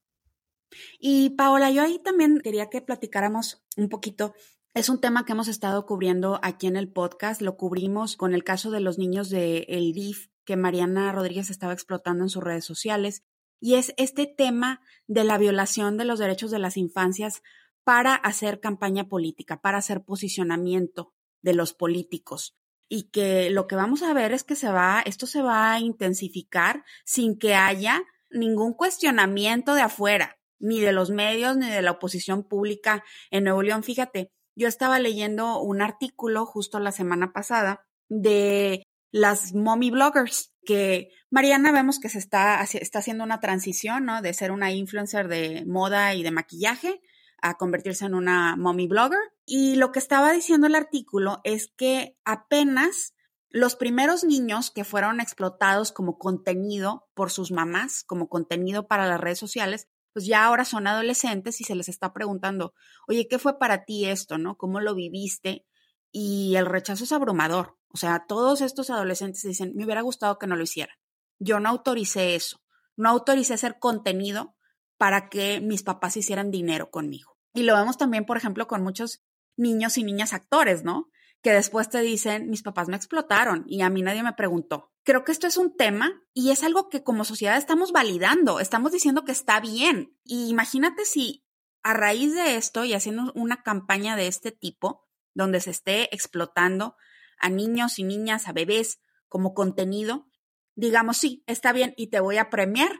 Y 0.98 1.30
Paola, 1.30 1.70
yo 1.70 1.82
ahí 1.82 1.98
también 1.98 2.40
quería 2.42 2.68
que 2.68 2.80
platicáramos 2.80 3.64
un 3.76 3.88
poquito. 3.88 4.34
Es 4.72 4.88
un 4.88 5.00
tema 5.00 5.24
que 5.24 5.32
hemos 5.32 5.48
estado 5.48 5.84
cubriendo 5.84 6.38
aquí 6.42 6.68
en 6.68 6.76
el 6.76 6.92
podcast. 6.92 7.42
Lo 7.42 7.56
cubrimos 7.56 8.16
con 8.16 8.34
el 8.34 8.44
caso 8.44 8.70
de 8.70 8.80
los 8.80 8.98
niños 8.98 9.30
de 9.30 9.66
el 9.68 9.92
DIF 9.92 10.28
que 10.44 10.56
Mariana 10.56 11.10
Rodríguez 11.10 11.50
estaba 11.50 11.72
explotando 11.72 12.24
en 12.24 12.30
sus 12.30 12.42
redes 12.42 12.64
sociales. 12.64 13.24
Y 13.60 13.74
es 13.74 13.94
este 13.96 14.26
tema 14.26 14.80
de 15.06 15.24
la 15.24 15.38
violación 15.38 15.96
de 15.96 16.04
los 16.04 16.18
derechos 16.18 16.50
de 16.50 16.58
las 16.58 16.76
infancias 16.76 17.42
para 17.84 18.14
hacer 18.14 18.60
campaña 18.60 19.08
política, 19.08 19.60
para 19.60 19.78
hacer 19.78 20.02
posicionamiento 20.02 21.12
de 21.42 21.54
los 21.54 21.74
políticos. 21.74 22.56
Y 22.88 23.10
que 23.10 23.50
lo 23.50 23.66
que 23.66 23.76
vamos 23.76 24.02
a 24.02 24.12
ver 24.14 24.32
es 24.32 24.42
que 24.42 24.56
se 24.56 24.70
va, 24.70 25.02
esto 25.04 25.26
se 25.26 25.42
va 25.42 25.72
a 25.72 25.80
intensificar 25.80 26.84
sin 27.04 27.38
que 27.38 27.54
haya 27.54 28.02
ningún 28.30 28.74
cuestionamiento 28.74 29.74
de 29.74 29.82
afuera, 29.82 30.38
ni 30.58 30.80
de 30.80 30.92
los 30.92 31.10
medios, 31.10 31.56
ni 31.56 31.70
de 31.70 31.82
la 31.82 31.92
oposición 31.92 32.42
pública 32.44 33.04
en 33.30 33.44
Nuevo 33.44 33.62
León. 33.62 33.82
Fíjate, 33.82 34.30
yo 34.56 34.68
estaba 34.68 34.98
leyendo 34.98 35.60
un 35.60 35.82
artículo 35.82 36.46
justo 36.46 36.80
la 36.80 36.92
semana 36.92 37.32
pasada 37.32 37.86
de 38.08 38.84
las 39.12 39.54
mommy 39.54 39.90
bloggers, 39.90 40.52
que 40.64 41.10
Mariana 41.30 41.72
vemos 41.72 41.98
que 41.98 42.08
se 42.08 42.18
está, 42.18 42.62
está 42.62 42.98
haciendo 42.98 43.24
una 43.24 43.40
transición, 43.40 44.04
¿no? 44.04 44.22
De 44.22 44.34
ser 44.34 44.52
una 44.52 44.72
influencer 44.72 45.28
de 45.28 45.64
moda 45.66 46.14
y 46.14 46.22
de 46.22 46.30
maquillaje 46.30 47.00
a 47.42 47.56
convertirse 47.56 48.04
en 48.04 48.14
una 48.14 48.56
mommy 48.56 48.86
blogger. 48.86 49.20
Y 49.46 49.76
lo 49.76 49.92
que 49.92 49.98
estaba 49.98 50.32
diciendo 50.32 50.66
el 50.66 50.74
artículo 50.74 51.40
es 51.44 51.72
que 51.76 52.16
apenas 52.24 53.14
los 53.48 53.74
primeros 53.74 54.22
niños 54.22 54.70
que 54.70 54.84
fueron 54.84 55.20
explotados 55.20 55.90
como 55.90 56.18
contenido 56.18 57.08
por 57.14 57.30
sus 57.30 57.50
mamás, 57.50 58.04
como 58.04 58.28
contenido 58.28 58.86
para 58.86 59.08
las 59.08 59.20
redes 59.20 59.38
sociales, 59.38 59.88
pues 60.12 60.26
ya 60.26 60.44
ahora 60.44 60.64
son 60.64 60.86
adolescentes 60.86 61.60
y 61.60 61.64
se 61.64 61.74
les 61.74 61.88
está 61.88 62.12
preguntando, 62.12 62.74
oye, 63.08 63.26
¿qué 63.28 63.38
fue 63.38 63.58
para 63.58 63.84
ti 63.84 64.06
esto, 64.06 64.38
no? 64.38 64.56
¿Cómo 64.56 64.80
lo 64.80 64.94
viviste? 64.94 65.66
Y 66.12 66.54
el 66.56 66.66
rechazo 66.66 67.04
es 67.04 67.12
abrumador. 67.12 67.79
O 67.92 67.96
sea, 67.96 68.24
todos 68.26 68.60
estos 68.60 68.90
adolescentes 68.90 69.42
dicen, 69.42 69.72
me 69.74 69.84
hubiera 69.84 70.02
gustado 70.02 70.38
que 70.38 70.46
no 70.46 70.56
lo 70.56 70.62
hiciera. 70.62 70.94
Yo 71.38 71.60
no 71.60 71.68
autoricé 71.68 72.34
eso. 72.34 72.60
No 72.96 73.08
autoricé 73.08 73.54
hacer 73.54 73.78
contenido 73.78 74.56
para 74.96 75.28
que 75.28 75.60
mis 75.60 75.82
papás 75.82 76.16
hicieran 76.16 76.50
dinero 76.50 76.90
conmigo. 76.90 77.36
Y 77.54 77.62
lo 77.62 77.74
vemos 77.74 77.96
también, 77.96 78.26
por 78.26 78.36
ejemplo, 78.36 78.66
con 78.66 78.82
muchos 78.82 79.22
niños 79.56 79.98
y 79.98 80.04
niñas 80.04 80.32
actores, 80.32 80.84
¿no? 80.84 81.08
Que 81.42 81.52
después 81.52 81.88
te 81.88 82.00
dicen, 82.00 82.50
mis 82.50 82.62
papás 82.62 82.88
me 82.88 82.96
explotaron 82.96 83.64
y 83.66 83.82
a 83.82 83.90
mí 83.90 84.02
nadie 84.02 84.22
me 84.22 84.34
preguntó. 84.34 84.92
Creo 85.02 85.24
que 85.24 85.32
esto 85.32 85.46
es 85.46 85.56
un 85.56 85.76
tema 85.76 86.12
y 86.34 86.50
es 86.50 86.62
algo 86.62 86.88
que 86.88 87.02
como 87.02 87.24
sociedad 87.24 87.56
estamos 87.56 87.92
validando, 87.92 88.60
estamos 88.60 88.92
diciendo 88.92 89.24
que 89.24 89.32
está 89.32 89.58
bien. 89.60 90.16
Y 90.22 90.48
imagínate 90.48 91.04
si 91.06 91.44
a 91.82 91.94
raíz 91.94 92.34
de 92.34 92.56
esto 92.56 92.84
y 92.84 92.92
haciendo 92.92 93.32
una 93.34 93.62
campaña 93.62 94.16
de 94.16 94.26
este 94.26 94.52
tipo, 94.52 95.08
donde 95.34 95.60
se 95.60 95.70
esté 95.70 96.14
explotando 96.14 96.96
a 97.40 97.48
niños 97.50 97.98
y 97.98 98.04
niñas, 98.04 98.48
a 98.48 98.52
bebés 98.52 99.00
como 99.28 99.54
contenido, 99.54 100.26
digamos, 100.74 101.18
sí, 101.18 101.42
está 101.46 101.72
bien 101.72 101.94
y 101.96 102.08
te 102.08 102.20
voy 102.20 102.38
a 102.38 102.50
premiar 102.50 102.90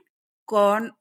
con 0.44 0.96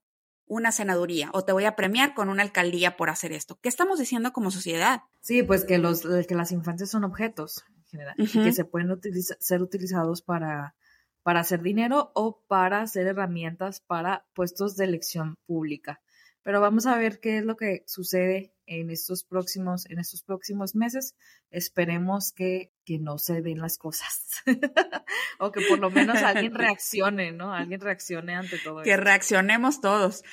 una 0.45 0.71
senaduría 0.71 1.29
o 1.33 1.45
te 1.45 1.53
voy 1.53 1.65
a 1.65 1.75
premiar 1.75 2.13
con 2.15 2.29
una 2.29 2.41
alcaldía 2.41 2.97
por 2.97 3.09
hacer 3.09 3.31
esto. 3.31 3.59
¿Qué 3.61 3.69
estamos 3.69 3.99
diciendo 3.99 4.33
como 4.33 4.49
sociedad? 4.49 5.01
Sí, 5.21 5.43
pues 5.43 5.63
que, 5.63 5.77
los, 5.77 6.01
que 6.01 6.35
las 6.35 6.51
infancias 6.51 6.89
son 6.89 7.03
objetos 7.03 7.63
en 7.75 7.83
general 7.85 8.15
y 8.17 8.27
que 8.27 8.51
se 8.51 8.65
pueden 8.65 8.99
ser 9.39 9.61
utilizados 9.61 10.21
para, 10.21 10.75
para 11.21 11.41
hacer 11.41 11.61
dinero 11.61 12.11
o 12.15 12.43
para 12.47 12.81
hacer 12.81 13.05
herramientas 13.07 13.81
para 13.81 14.25
puestos 14.33 14.75
de 14.75 14.85
elección 14.85 15.35
pública. 15.45 16.01
Pero 16.49 16.61
vamos 16.61 16.87
a 16.87 16.97
ver 16.97 17.19
qué 17.19 17.37
es 17.37 17.45
lo 17.45 17.55
que 17.55 17.83
sucede 17.85 18.55
en 18.65 18.89
estos 18.89 19.23
próximos, 19.23 19.87
en 19.87 19.99
estos 19.99 20.23
próximos 20.23 20.73
meses. 20.73 21.15
Esperemos 21.51 22.31
que, 22.31 22.73
que 22.85 22.97
no 22.97 23.19
se 23.19 23.43
den 23.43 23.59
las 23.59 23.77
cosas. 23.77 24.41
o 25.39 25.51
que 25.51 25.61
por 25.69 25.77
lo 25.77 25.91
menos 25.91 26.23
alguien 26.23 26.55
reaccione, 26.55 27.33
¿no? 27.33 27.53
Alguien 27.53 27.79
reaccione 27.79 28.33
ante 28.33 28.57
todo 28.57 28.81
Que 28.81 28.97
reaccionemos 28.97 29.79
todos. 29.79 30.23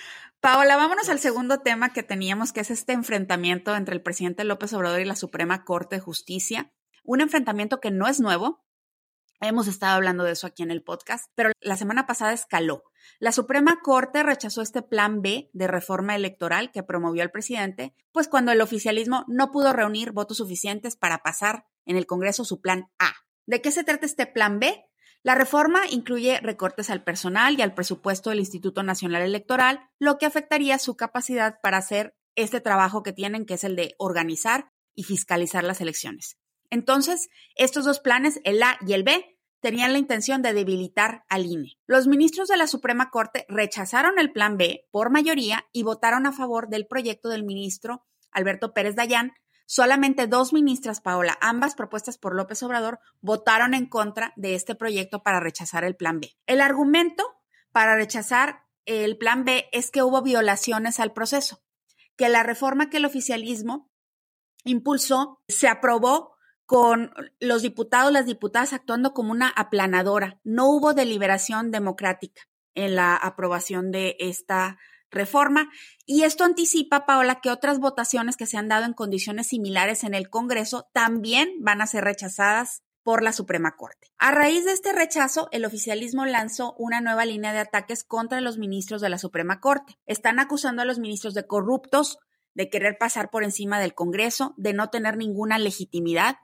Paola, 0.40 0.76
vámonos 0.76 1.10
al 1.10 1.18
segundo 1.18 1.60
tema 1.60 1.92
que 1.92 2.02
teníamos, 2.02 2.54
que 2.54 2.60
es 2.60 2.70
este 2.70 2.94
enfrentamiento 2.94 3.76
entre 3.76 3.94
el 3.94 4.00
presidente 4.00 4.44
López 4.44 4.72
Obrador 4.72 5.02
y 5.02 5.04
la 5.04 5.16
Suprema 5.16 5.66
Corte 5.66 5.96
de 5.96 6.00
Justicia. 6.00 6.72
Un 7.04 7.20
enfrentamiento 7.20 7.78
que 7.78 7.90
no 7.90 8.08
es 8.08 8.20
nuevo, 8.20 8.64
Hemos 9.40 9.68
estado 9.68 9.96
hablando 9.96 10.24
de 10.24 10.32
eso 10.32 10.46
aquí 10.46 10.62
en 10.62 10.70
el 10.70 10.82
podcast, 10.82 11.30
pero 11.34 11.50
la 11.60 11.76
semana 11.76 12.06
pasada 12.06 12.32
escaló. 12.32 12.84
La 13.18 13.32
Suprema 13.32 13.80
Corte 13.82 14.22
rechazó 14.22 14.62
este 14.62 14.80
plan 14.80 15.20
B 15.20 15.50
de 15.52 15.66
reforma 15.66 16.16
electoral 16.16 16.72
que 16.72 16.82
promovió 16.82 17.22
el 17.22 17.30
presidente, 17.30 17.94
pues 18.12 18.28
cuando 18.28 18.52
el 18.52 18.62
oficialismo 18.62 19.24
no 19.28 19.52
pudo 19.52 19.74
reunir 19.74 20.12
votos 20.12 20.38
suficientes 20.38 20.96
para 20.96 21.22
pasar 21.22 21.66
en 21.84 21.96
el 21.96 22.06
Congreso 22.06 22.44
su 22.44 22.62
plan 22.62 22.90
A. 22.98 23.12
¿De 23.44 23.60
qué 23.60 23.70
se 23.70 23.84
trata 23.84 24.06
este 24.06 24.26
plan 24.26 24.58
B? 24.58 24.86
La 25.22 25.34
reforma 25.34 25.82
incluye 25.90 26.40
recortes 26.40 26.88
al 26.88 27.04
personal 27.04 27.58
y 27.58 27.62
al 27.62 27.74
presupuesto 27.74 28.30
del 28.30 28.38
Instituto 28.38 28.82
Nacional 28.82 29.22
Electoral, 29.22 29.90
lo 29.98 30.16
que 30.16 30.26
afectaría 30.26 30.78
su 30.78 30.96
capacidad 30.96 31.58
para 31.62 31.78
hacer 31.78 32.16
este 32.36 32.60
trabajo 32.60 33.02
que 33.02 33.12
tienen, 33.12 33.44
que 33.44 33.54
es 33.54 33.64
el 33.64 33.76
de 33.76 33.94
organizar 33.98 34.70
y 34.94 35.04
fiscalizar 35.04 35.62
las 35.64 35.80
elecciones. 35.80 36.38
Entonces, 36.70 37.28
estos 37.54 37.84
dos 37.84 38.00
planes, 38.00 38.40
el 38.44 38.62
A 38.62 38.78
y 38.86 38.92
el 38.92 39.02
B, 39.02 39.36
tenían 39.60 39.92
la 39.92 39.98
intención 39.98 40.42
de 40.42 40.52
debilitar 40.52 41.24
al 41.28 41.46
INE. 41.46 41.78
Los 41.86 42.06
ministros 42.06 42.48
de 42.48 42.56
la 42.56 42.66
Suprema 42.66 43.10
Corte 43.10 43.46
rechazaron 43.48 44.18
el 44.18 44.32
plan 44.32 44.56
B 44.56 44.86
por 44.90 45.10
mayoría 45.10 45.66
y 45.72 45.82
votaron 45.82 46.26
a 46.26 46.32
favor 46.32 46.68
del 46.68 46.86
proyecto 46.86 47.28
del 47.28 47.44
ministro 47.44 48.06
Alberto 48.30 48.72
Pérez 48.72 48.94
Dayán. 48.94 49.32
Solamente 49.66 50.28
dos 50.28 50.52
ministras, 50.52 51.00
Paola, 51.00 51.36
ambas 51.40 51.74
propuestas 51.74 52.18
por 52.18 52.36
López 52.36 52.62
Obrador, 52.62 53.00
votaron 53.20 53.74
en 53.74 53.86
contra 53.86 54.32
de 54.36 54.54
este 54.54 54.76
proyecto 54.76 55.22
para 55.24 55.40
rechazar 55.40 55.82
el 55.82 55.96
plan 55.96 56.20
B. 56.20 56.36
El 56.46 56.60
argumento 56.60 57.24
para 57.72 57.96
rechazar 57.96 58.66
el 58.84 59.18
plan 59.18 59.44
B 59.44 59.68
es 59.72 59.90
que 59.90 60.04
hubo 60.04 60.22
violaciones 60.22 61.00
al 61.00 61.12
proceso, 61.12 61.60
que 62.16 62.28
la 62.28 62.44
reforma 62.44 62.88
que 62.88 62.98
el 62.98 63.04
oficialismo 63.04 63.90
impulsó 64.62 65.42
se 65.48 65.66
aprobó 65.66 66.35
con 66.66 67.12
los 67.40 67.62
diputados, 67.62 68.12
las 68.12 68.26
diputadas 68.26 68.72
actuando 68.72 69.14
como 69.14 69.32
una 69.32 69.48
aplanadora. 69.48 70.40
No 70.44 70.68
hubo 70.68 70.94
deliberación 70.94 71.70
democrática 71.70 72.42
en 72.74 72.96
la 72.96 73.16
aprobación 73.16 73.90
de 73.90 74.16
esta 74.18 74.76
reforma 75.10 75.70
y 76.04 76.24
esto 76.24 76.44
anticipa, 76.44 77.06
Paola, 77.06 77.40
que 77.40 77.50
otras 77.50 77.78
votaciones 77.78 78.36
que 78.36 78.46
se 78.46 78.58
han 78.58 78.68
dado 78.68 78.84
en 78.84 78.92
condiciones 78.92 79.46
similares 79.48 80.04
en 80.04 80.14
el 80.14 80.28
Congreso 80.28 80.88
también 80.92 81.48
van 81.60 81.80
a 81.80 81.86
ser 81.86 82.04
rechazadas 82.04 82.82
por 83.02 83.22
la 83.22 83.32
Suprema 83.32 83.76
Corte. 83.76 84.08
A 84.18 84.32
raíz 84.32 84.64
de 84.64 84.72
este 84.72 84.92
rechazo, 84.92 85.48
el 85.52 85.64
oficialismo 85.64 86.26
lanzó 86.26 86.74
una 86.76 87.00
nueva 87.00 87.24
línea 87.24 87.52
de 87.52 87.60
ataques 87.60 88.02
contra 88.02 88.40
los 88.40 88.58
ministros 88.58 89.00
de 89.00 89.08
la 89.08 89.18
Suprema 89.18 89.60
Corte. 89.60 89.96
Están 90.06 90.40
acusando 90.40 90.82
a 90.82 90.84
los 90.84 90.98
ministros 90.98 91.32
de 91.32 91.46
corruptos, 91.46 92.18
de 92.54 92.68
querer 92.68 92.98
pasar 92.98 93.30
por 93.30 93.44
encima 93.44 93.78
del 93.78 93.94
Congreso, 93.94 94.54
de 94.56 94.72
no 94.72 94.90
tener 94.90 95.16
ninguna 95.16 95.58
legitimidad 95.58 96.38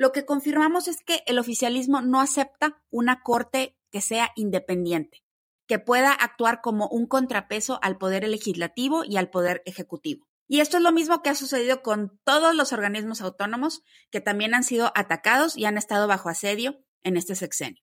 lo 0.00 0.12
que 0.12 0.24
confirmamos 0.24 0.88
es 0.88 1.02
que 1.04 1.22
el 1.26 1.38
oficialismo 1.38 2.00
no 2.00 2.22
acepta 2.22 2.82
una 2.88 3.20
corte 3.20 3.76
que 3.90 4.00
sea 4.00 4.30
independiente, 4.34 5.22
que 5.66 5.78
pueda 5.78 6.10
actuar 6.10 6.62
como 6.62 6.88
un 6.88 7.06
contrapeso 7.06 7.78
al 7.82 7.98
poder 7.98 8.26
legislativo 8.26 9.04
y 9.04 9.18
al 9.18 9.28
poder 9.28 9.60
ejecutivo. 9.66 10.26
Y 10.48 10.60
esto 10.60 10.78
es 10.78 10.82
lo 10.82 10.90
mismo 10.90 11.20
que 11.20 11.28
ha 11.28 11.34
sucedido 11.34 11.82
con 11.82 12.18
todos 12.24 12.54
los 12.54 12.72
organismos 12.72 13.20
autónomos 13.20 13.82
que 14.10 14.22
también 14.22 14.54
han 14.54 14.64
sido 14.64 14.90
atacados 14.94 15.54
y 15.54 15.66
han 15.66 15.76
estado 15.76 16.08
bajo 16.08 16.30
asedio 16.30 16.82
en 17.02 17.18
este 17.18 17.34
sexenio. 17.34 17.82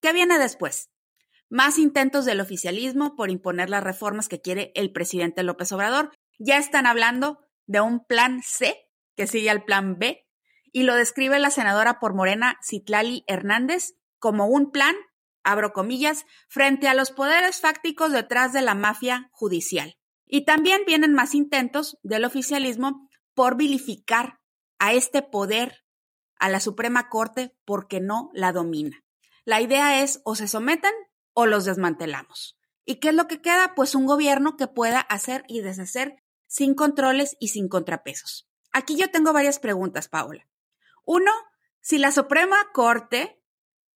¿Qué 0.00 0.12
viene 0.12 0.38
después? 0.38 0.90
Más 1.48 1.80
intentos 1.80 2.26
del 2.26 2.38
oficialismo 2.38 3.16
por 3.16 3.28
imponer 3.28 3.70
las 3.70 3.82
reformas 3.82 4.28
que 4.28 4.40
quiere 4.40 4.70
el 4.76 4.92
presidente 4.92 5.42
López 5.42 5.72
Obrador. 5.72 6.12
Ya 6.38 6.58
están 6.58 6.86
hablando 6.86 7.40
de 7.66 7.80
un 7.80 8.06
plan 8.06 8.40
C 8.44 8.88
que 9.16 9.26
sigue 9.26 9.50
al 9.50 9.64
plan 9.64 9.98
B 9.98 10.25
y 10.76 10.82
lo 10.82 10.94
describe 10.94 11.38
la 11.38 11.50
senadora 11.50 11.98
por 12.00 12.12
Morena, 12.12 12.58
Citlali 12.62 13.24
Hernández, 13.28 13.94
como 14.18 14.46
un 14.46 14.70
plan, 14.70 14.94
abro 15.42 15.72
comillas, 15.72 16.26
frente 16.50 16.86
a 16.86 16.92
los 16.92 17.12
poderes 17.12 17.62
fácticos 17.62 18.12
detrás 18.12 18.52
de 18.52 18.60
la 18.60 18.74
mafia 18.74 19.30
judicial. 19.32 19.96
Y 20.26 20.44
también 20.44 20.82
vienen 20.86 21.14
más 21.14 21.34
intentos 21.34 21.96
del 22.02 22.26
oficialismo 22.26 23.08
por 23.32 23.56
vilificar 23.56 24.38
a 24.78 24.92
este 24.92 25.22
poder, 25.22 25.82
a 26.38 26.50
la 26.50 26.60
Suprema 26.60 27.08
Corte, 27.08 27.56
porque 27.64 28.00
no 28.00 28.28
la 28.34 28.52
domina. 28.52 29.02
La 29.46 29.62
idea 29.62 30.02
es 30.02 30.20
o 30.24 30.34
se 30.34 30.46
someten 30.46 30.92
o 31.32 31.46
los 31.46 31.64
desmantelamos. 31.64 32.58
¿Y 32.84 32.96
qué 32.96 33.08
es 33.08 33.14
lo 33.14 33.28
que 33.28 33.40
queda? 33.40 33.74
Pues 33.74 33.94
un 33.94 34.04
gobierno 34.04 34.58
que 34.58 34.66
pueda 34.66 35.00
hacer 35.00 35.42
y 35.48 35.62
deshacer 35.62 36.22
sin 36.46 36.74
controles 36.74 37.34
y 37.40 37.48
sin 37.48 37.70
contrapesos. 37.70 38.46
Aquí 38.74 38.94
yo 38.98 39.10
tengo 39.10 39.32
varias 39.32 39.58
preguntas, 39.58 40.08
Paola. 40.08 40.46
Uno, 41.06 41.30
si 41.80 41.98
la 41.98 42.10
Suprema 42.10 42.56
Corte 42.74 43.40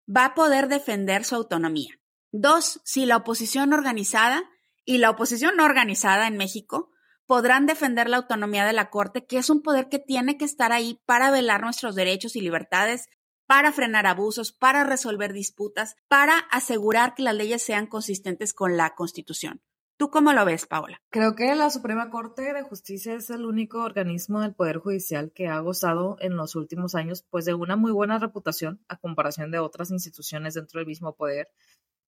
va 0.08 0.26
a 0.26 0.34
poder 0.34 0.68
defender 0.68 1.24
su 1.24 1.34
autonomía. 1.34 2.00
Dos, 2.30 2.80
si 2.84 3.04
la 3.04 3.16
oposición 3.16 3.72
organizada 3.72 4.44
y 4.84 4.98
la 4.98 5.10
oposición 5.10 5.56
no 5.56 5.64
organizada 5.64 6.28
en 6.28 6.36
México 6.36 6.90
podrán 7.26 7.66
defender 7.66 8.08
la 8.08 8.18
autonomía 8.18 8.64
de 8.64 8.72
la 8.72 8.90
Corte, 8.90 9.26
que 9.26 9.38
es 9.38 9.50
un 9.50 9.60
poder 9.60 9.88
que 9.88 9.98
tiene 9.98 10.38
que 10.38 10.44
estar 10.44 10.72
ahí 10.72 11.00
para 11.04 11.32
velar 11.32 11.62
nuestros 11.62 11.96
derechos 11.96 12.36
y 12.36 12.40
libertades, 12.40 13.08
para 13.46 13.72
frenar 13.72 14.06
abusos, 14.06 14.52
para 14.52 14.84
resolver 14.84 15.32
disputas, 15.32 15.96
para 16.06 16.38
asegurar 16.38 17.14
que 17.14 17.24
las 17.24 17.34
leyes 17.34 17.62
sean 17.62 17.88
consistentes 17.88 18.52
con 18.52 18.76
la 18.76 18.94
Constitución. 18.94 19.60
¿Tú 20.00 20.08
cómo 20.08 20.32
lo 20.32 20.46
ves, 20.46 20.64
Paola? 20.64 20.98
Creo 21.10 21.36
que 21.36 21.54
la 21.54 21.68
Suprema 21.68 22.08
Corte 22.08 22.54
de 22.54 22.62
Justicia 22.62 23.12
es 23.12 23.28
el 23.28 23.44
único 23.44 23.82
organismo 23.82 24.40
del 24.40 24.54
Poder 24.54 24.78
Judicial 24.78 25.30
que 25.30 25.46
ha 25.46 25.60
gozado 25.60 26.16
en 26.20 26.38
los 26.38 26.56
últimos 26.56 26.94
años 26.94 27.26
pues 27.28 27.44
de 27.44 27.52
una 27.52 27.76
muy 27.76 27.92
buena 27.92 28.18
reputación 28.18 28.82
a 28.88 28.96
comparación 28.96 29.50
de 29.50 29.58
otras 29.58 29.90
instituciones 29.90 30.54
dentro 30.54 30.78
del 30.80 30.86
mismo 30.86 31.14
poder 31.16 31.50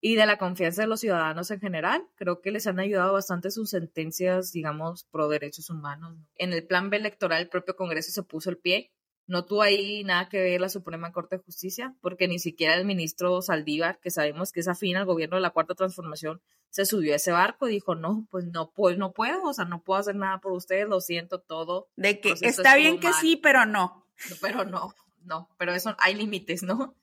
y 0.00 0.14
de 0.14 0.24
la 0.24 0.38
confianza 0.38 0.80
de 0.80 0.88
los 0.88 1.00
ciudadanos 1.00 1.50
en 1.50 1.60
general. 1.60 2.08
Creo 2.14 2.40
que 2.40 2.50
les 2.50 2.66
han 2.66 2.80
ayudado 2.80 3.12
bastante 3.12 3.50
sus 3.50 3.68
sentencias, 3.68 4.52
digamos, 4.52 5.04
pro 5.12 5.28
derechos 5.28 5.68
humanos. 5.68 6.16
En 6.36 6.54
el 6.54 6.66
plan 6.66 6.88
B 6.88 6.96
electoral, 6.96 7.42
el 7.42 7.50
propio 7.50 7.76
Congreso 7.76 8.10
se 8.10 8.22
puso 8.22 8.48
el 8.48 8.56
pie. 8.56 8.90
No 9.32 9.46
tuvo 9.46 9.62
ahí 9.62 10.04
nada 10.04 10.28
que 10.28 10.42
ver 10.42 10.60
la 10.60 10.68
Suprema 10.68 11.10
Corte 11.10 11.38
de 11.38 11.42
Justicia, 11.42 11.96
porque 12.02 12.28
ni 12.28 12.38
siquiera 12.38 12.74
el 12.74 12.84
ministro 12.84 13.40
Saldívar, 13.40 13.98
que 13.98 14.10
sabemos 14.10 14.52
que 14.52 14.60
es 14.60 14.68
afín 14.68 14.98
al 14.98 15.06
gobierno 15.06 15.36
de 15.36 15.40
la 15.40 15.52
Cuarta 15.52 15.74
Transformación, 15.74 16.42
se 16.68 16.84
subió 16.84 17.14
a 17.14 17.16
ese 17.16 17.32
barco 17.32 17.66
y 17.66 17.72
dijo, 17.72 17.94
no, 17.94 18.28
pues 18.30 18.44
no, 18.44 18.72
pues 18.72 18.98
no 18.98 19.14
puedo, 19.14 19.44
o 19.44 19.54
sea, 19.54 19.64
no 19.64 19.82
puedo 19.82 19.98
hacer 20.00 20.16
nada 20.16 20.42
por 20.42 20.52
ustedes, 20.52 20.86
lo 20.86 21.00
siento 21.00 21.40
todo. 21.40 21.88
De 21.96 22.20
que 22.20 22.34
está 22.42 22.76
bien 22.76 23.00
que 23.00 23.10
sí, 23.14 23.36
pero 23.36 23.64
no. 23.64 24.06
Pero 24.42 24.66
no, 24.66 24.94
no, 25.24 25.48
pero 25.56 25.72
eso 25.72 25.96
hay 25.98 26.14
límites, 26.14 26.62
¿no? 26.62 26.94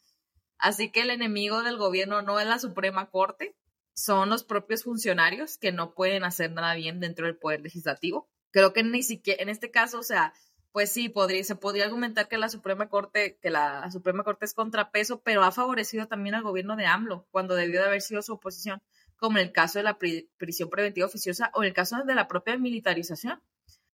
Así 0.60 0.92
que 0.92 1.02
el 1.02 1.10
enemigo 1.10 1.64
del 1.64 1.78
gobierno 1.78 2.22
no 2.22 2.40
es 2.40 2.46
la 2.46 2.60
Suprema 2.60 3.10
Corte, 3.10 3.56
son 3.96 4.30
los 4.30 4.44
propios 4.44 4.84
funcionarios 4.84 5.58
que 5.58 5.72
no 5.72 5.96
pueden 5.96 6.24
hacer 6.24 6.52
nada 6.52 6.76
bien 6.76 7.00
dentro 7.00 7.26
del 7.26 7.38
poder 7.38 7.62
legislativo. 7.62 8.30
Creo 8.52 8.72
que 8.72 8.84
ni 8.84 9.02
siquiera 9.02 9.42
en 9.42 9.50
este 9.50 9.72
caso, 9.72 9.98
o 9.98 10.04
sea, 10.04 10.34
pues 10.72 10.92
sí, 10.92 11.10
podría, 11.10 11.44
se 11.44 11.56
podría 11.56 11.86
argumentar 11.86 12.28
que 12.28 12.38
la 12.38 12.50
Suprema 12.50 12.90
Corte, 12.90 13.38
que 13.42 13.50
la 13.50 13.90
Suprema 13.92 14.24
Corte 14.24 14.46
es 14.46 14.54
contrapeso, 14.54 15.22
pero 15.22 15.44
ha 15.44 15.52
favorecido 15.52 16.08
también 16.08 16.36
al 16.36 16.44
gobierno 16.44 16.76
de 16.76 16.86
AMLO 16.86 17.28
cuando 17.32 17.56
debió 17.56 17.82
de 17.82 17.88
haber 17.88 18.02
sido 18.02 18.22
su 18.22 18.34
oposición, 18.34 18.82
como 19.18 19.38
en 19.38 19.48
el 19.48 19.52
caso 19.52 19.80
de 19.80 19.84
la 19.84 19.98
prisión 19.98 20.70
preventiva 20.70 21.08
oficiosa 21.08 21.52
o 21.54 21.64
en 21.64 21.70
el 21.70 21.74
caso 21.74 22.04
de 22.04 22.16
la 22.16 22.28
propia 22.28 22.58
militarización. 22.58 23.42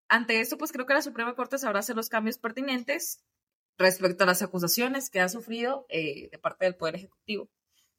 Ante 0.08 0.40
esto, 0.40 0.58
pues 0.58 0.72
creo 0.72 0.86
que 0.86 0.94
la 0.94 1.02
Suprema 1.02 1.36
Corte 1.36 1.58
sabrá 1.58 1.80
hacer 1.80 1.96
los 1.96 2.10
cambios 2.10 2.38
pertinentes 2.38 3.24
respecto 3.78 4.24
a 4.24 4.28
las 4.28 4.42
acusaciones 4.42 5.10
que 5.10 5.22
ha 5.22 5.30
sufrido 5.30 5.86
eh, 5.90 6.30
de 6.30 6.38
parte 6.38 6.66
del 6.66 6.76
Poder 6.76 6.96
Ejecutivo 6.96 7.50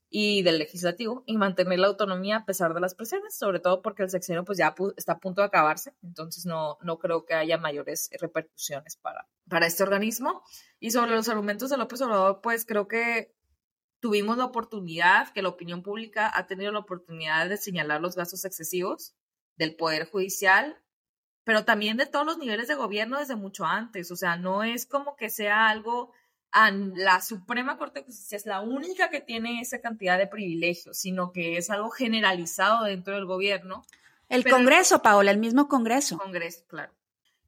y 0.09 0.43
del 0.43 0.59
Legislativo 0.59 1.25
y 1.27 1.37
mantener 1.37 1.79
la 1.79 1.89
autonomía 1.89 2.39
a 2.39 2.45
pesar 2.45 2.75
de 2.75 2.81
las 2.81 2.95
presiones, 2.95 3.37
sobre 3.37 3.61
todo 3.61 3.83
porque 3.83 4.03
el 4.03 4.11
sexenio 4.11 4.45
pues 4.45 4.59
ya 4.59 4.75
está 4.97 5.13
a 5.13 5.19
punto 5.19 5.41
de 5.41 5.49
acabarse, 5.49 5.95
entonces 6.03 6.47
no, 6.47 6.79
no 6.83 6.99
creo 6.99 7.25
que 7.25 7.35
haya 7.35 7.59
mayores 7.59 8.11
repercusiones 8.21 8.97
para, 8.97 9.29
para 9.49 9.67
este 9.67 9.83
organismo. 9.83 10.43
Y 10.79 10.91
sobre 10.91 11.13
los 11.13 11.29
argumentos 11.29 11.71
de 11.71 11.77
López 11.77 12.01
Obrador, 12.03 12.41
pues 12.43 12.65
creo 12.65 12.87
que 12.89 13.35
tuvimos 14.01 14.37
la 14.37 14.45
oportunidad, 14.45 15.33
que 15.33 15.43
la 15.43 15.49
opinión 15.49 15.83
pública 15.83 16.31
ha 16.33 16.47
tenido 16.47 16.71
la 16.71 16.81
oportunidad 16.81 17.49
de 17.49 17.57
señalar 17.57 18.01
los 18.01 18.15
gastos 18.15 18.45
excesivos 18.45 19.15
del 19.57 19.75
Poder 19.75 20.09
Judicial 20.09 20.77
pero 21.47 21.65
también 21.65 21.97
de 21.97 22.07
todos 22.07 22.27
los 22.27 22.39
niveles 22.39 22.67
de 22.67 22.75
gobierno 22.75 23.21
desde 23.21 23.37
mucho 23.37 23.65
antes. 23.65 24.11
O 24.11 24.17
sea, 24.17 24.37
no 24.37 24.65
es 24.65 24.85
como 24.85 25.15
que 25.15 25.31
sea 25.31 25.69
algo, 25.69 26.13
la 26.53 27.21
Suprema 27.21 27.77
Corte 27.77 28.01
de 28.01 28.07
Justicia 28.07 28.37
es 28.37 28.47
la 28.47 28.61
única 28.61 29.11
que 29.11 29.21
tiene 29.21 29.61
esa 29.61 29.81
cantidad 29.81 30.17
de 30.17 30.27
privilegios, 30.27 30.97
sino 30.97 31.33
que 31.33 31.59
es 31.59 31.71
algo 31.71 31.91
generalizado 31.91 32.85
dentro 32.85 33.15
del 33.15 33.27
gobierno. 33.27 33.85
El 34.29 34.49
Congreso, 34.49 35.03
Paola, 35.03 35.31
el 35.31 35.39
mismo 35.39 35.69
Congreso. 35.69 36.19
Congreso, 36.19 36.65
claro. 36.67 36.93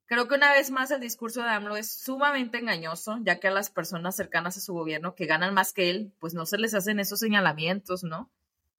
Creo 0.07 0.29
que 0.29 0.35
una 0.35 0.53
vez 0.53 0.71
más 0.71 0.91
el 0.91 1.01
discurso 1.01 1.43
de 1.43 1.51
AMLO 1.51 1.77
es 1.77 1.91
sumamente 1.91 2.59
engañoso, 2.59 3.19
ya 3.23 3.41
que 3.41 3.49
a 3.49 3.51
las 3.51 3.71
personas 3.71 4.17
cercanas 4.17 4.57
a 4.57 4.61
su 4.61 4.73
gobierno 4.73 5.15
que 5.15 5.27
ganan 5.27 5.55
más 5.55 5.73
que 5.73 5.91
él, 5.91 6.13
pues 6.19 6.35
no 6.35 6.47
se 6.47 6.59
les 6.59 6.75
hacen 6.75 6.99
esos 6.99 7.19
señalamientos, 7.19 8.05
¿no? 8.05 8.31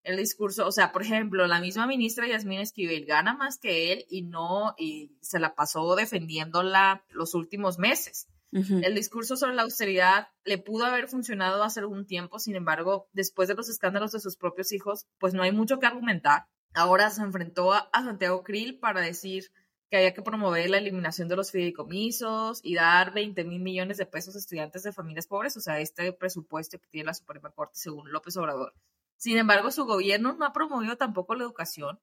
el 0.03 0.17
discurso, 0.17 0.65
o 0.65 0.71
sea, 0.71 0.91
por 0.91 1.01
ejemplo, 1.01 1.45
la 1.47 1.59
misma 1.59 1.85
ministra 1.85 2.27
Yasmín 2.27 2.59
Esquivel 2.59 3.05
gana 3.05 3.35
más 3.35 3.57
que 3.57 3.93
él 3.93 4.05
y 4.09 4.21
no, 4.21 4.73
y 4.77 5.11
se 5.21 5.39
la 5.39 5.55
pasó 5.55 5.95
defendiéndola 5.95 7.03
los 7.09 7.35
últimos 7.35 7.77
meses. 7.77 8.27
El 8.51 8.95
discurso 8.95 9.35
sobre 9.35 9.53
la 9.53 9.61
austeridad 9.61 10.29
le 10.43 10.57
pudo 10.57 10.85
haber 10.85 11.07
funcionado 11.07 11.63
hace 11.63 11.81
algún 11.81 12.07
tiempo, 12.07 12.39
sin 12.39 12.55
embargo, 12.55 13.07
después 13.13 13.47
de 13.47 13.53
los 13.53 13.69
escándalos 13.69 14.11
de 14.11 14.19
sus 14.19 14.37
propios 14.37 14.71
hijos, 14.71 15.05
pues 15.19 15.33
no 15.33 15.43
hay 15.43 15.51
mucho 15.51 15.79
que 15.79 15.85
argumentar. 15.85 16.47
Ahora 16.73 17.09
se 17.11 17.21
enfrentó 17.21 17.73
a, 17.73 17.89
Santiago 17.93 18.43
Krill 18.43 18.79
para 18.79 19.01
decir 19.01 19.51
que 19.89 19.97
había 19.97 20.13
que 20.13 20.21
promover 20.21 20.69
la 20.69 20.77
eliminación 20.77 21.27
de 21.27 21.35
los 21.35 21.51
fideicomisos 21.51 22.59
y 22.63 22.75
dar 22.75 23.13
20 23.13 23.43
mil 23.43 23.61
millones 23.61 23.97
de 23.97 24.05
pesos 24.05 24.35
a 24.35 24.39
estudiantes 24.39 24.83
de 24.83 24.93
familias 24.93 25.27
pobres, 25.27 25.57
o 25.57 25.61
sea, 25.61 25.79
este 25.79 26.13
presupuesto 26.13 26.79
que 26.79 26.87
tiene 26.87 27.07
la 27.07 27.13
Suprema 27.13 27.51
Corte 27.51 27.73
según 27.75 28.11
López 28.11 28.37
Obrador. 28.37 28.73
Sin 29.17 29.37
embargo, 29.37 29.71
su 29.71 29.85
gobierno 29.85 30.33
no 30.33 30.45
ha 30.45 30.53
promovido 30.53 30.95
tampoco 30.95 31.35
la 31.35 31.43
educación. 31.43 31.99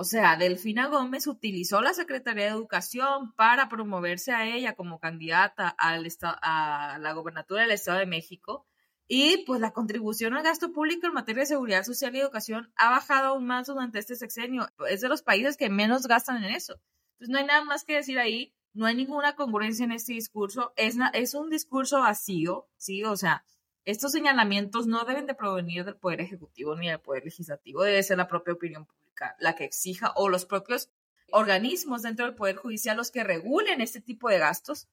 O 0.00 0.04
sea, 0.04 0.36
Delfina 0.36 0.86
Gómez 0.86 1.26
utilizó 1.26 1.82
la 1.82 1.92
Secretaría 1.92 2.44
de 2.44 2.50
Educación 2.50 3.32
para 3.32 3.68
promoverse 3.68 4.30
a 4.30 4.46
ella 4.46 4.76
como 4.76 5.00
candidata 5.00 5.74
a 5.76 6.98
la 7.00 7.12
gobernatura 7.14 7.62
del 7.62 7.72
Estado 7.72 7.98
de 7.98 8.06
México. 8.06 8.64
Y 9.08 9.38
pues 9.38 9.60
la 9.60 9.72
contribución 9.72 10.34
al 10.34 10.44
gasto 10.44 10.72
público 10.72 11.08
en 11.08 11.14
materia 11.14 11.40
de 11.40 11.46
seguridad 11.46 11.82
social 11.82 12.14
y 12.14 12.20
educación 12.20 12.72
ha 12.76 12.90
bajado 12.90 13.30
aún 13.30 13.46
más 13.46 13.66
durante 13.66 13.98
este 13.98 14.14
sexenio. 14.14 14.68
Es 14.88 15.00
de 15.00 15.08
los 15.08 15.22
países 15.22 15.56
que 15.56 15.68
menos 15.68 16.06
gastan 16.06 16.44
en 16.44 16.54
eso. 16.54 16.80
Entonces 17.14 17.32
no 17.32 17.38
hay 17.38 17.46
nada 17.46 17.64
más 17.64 17.82
que 17.82 17.96
decir 17.96 18.20
ahí. 18.20 18.54
No 18.74 18.86
hay 18.86 18.94
ninguna 18.94 19.34
congruencia 19.34 19.84
en 19.84 19.90
este 19.90 20.12
discurso. 20.12 20.72
Es, 20.76 20.96
es 21.12 21.34
un 21.34 21.50
discurso 21.50 21.98
vacío, 21.98 22.68
¿sí? 22.76 23.02
O 23.02 23.16
sea, 23.16 23.44
estos 23.90 24.12
señalamientos 24.12 24.86
no 24.86 25.06
deben 25.06 25.24
de 25.24 25.34
provenir 25.34 25.82
del 25.86 25.96
Poder 25.96 26.20
Ejecutivo 26.20 26.76
ni 26.76 26.88
del 26.88 27.00
Poder 27.00 27.24
Legislativo, 27.24 27.82
debe 27.82 28.02
ser 28.02 28.18
la 28.18 28.28
propia 28.28 28.52
opinión 28.52 28.84
pública 28.84 29.34
la 29.38 29.54
que 29.54 29.64
exija 29.64 30.12
o 30.14 30.28
los 30.28 30.44
propios 30.44 30.90
organismos 31.30 32.02
dentro 32.02 32.26
del 32.26 32.34
Poder 32.34 32.56
Judicial 32.56 32.98
los 32.98 33.10
que 33.10 33.24
regulen 33.24 33.80
este 33.80 34.02
tipo 34.02 34.28
de 34.28 34.38
gastos, 34.38 34.88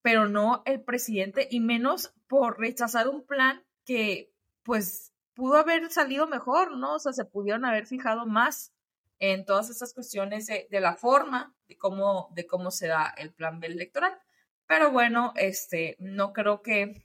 pero 0.00 0.26
no 0.26 0.62
el 0.64 0.80
presidente 0.80 1.48
y 1.50 1.60
menos 1.60 2.14
por 2.28 2.58
rechazar 2.58 3.08
un 3.08 3.26
plan 3.26 3.62
que 3.84 4.32
pues 4.62 5.12
pudo 5.34 5.58
haber 5.58 5.90
salido 5.90 6.26
mejor, 6.26 6.78
¿no? 6.78 6.94
O 6.94 6.98
sea, 6.98 7.12
se 7.12 7.26
pudieron 7.26 7.66
haber 7.66 7.86
fijado 7.86 8.24
más 8.24 8.72
en 9.18 9.44
todas 9.44 9.68
estas 9.68 9.92
cuestiones 9.92 10.46
de, 10.46 10.80
la 10.80 10.96
forma 10.96 11.54
de 11.68 11.76
cómo, 11.76 12.30
de 12.34 12.46
cómo 12.46 12.70
se 12.70 12.86
da 12.86 13.12
el 13.18 13.34
plan 13.34 13.62
electoral. 13.62 14.18
Pero 14.66 14.90
bueno, 14.92 15.34
este, 15.36 15.96
no 15.98 16.32
creo 16.32 16.62
que 16.62 17.04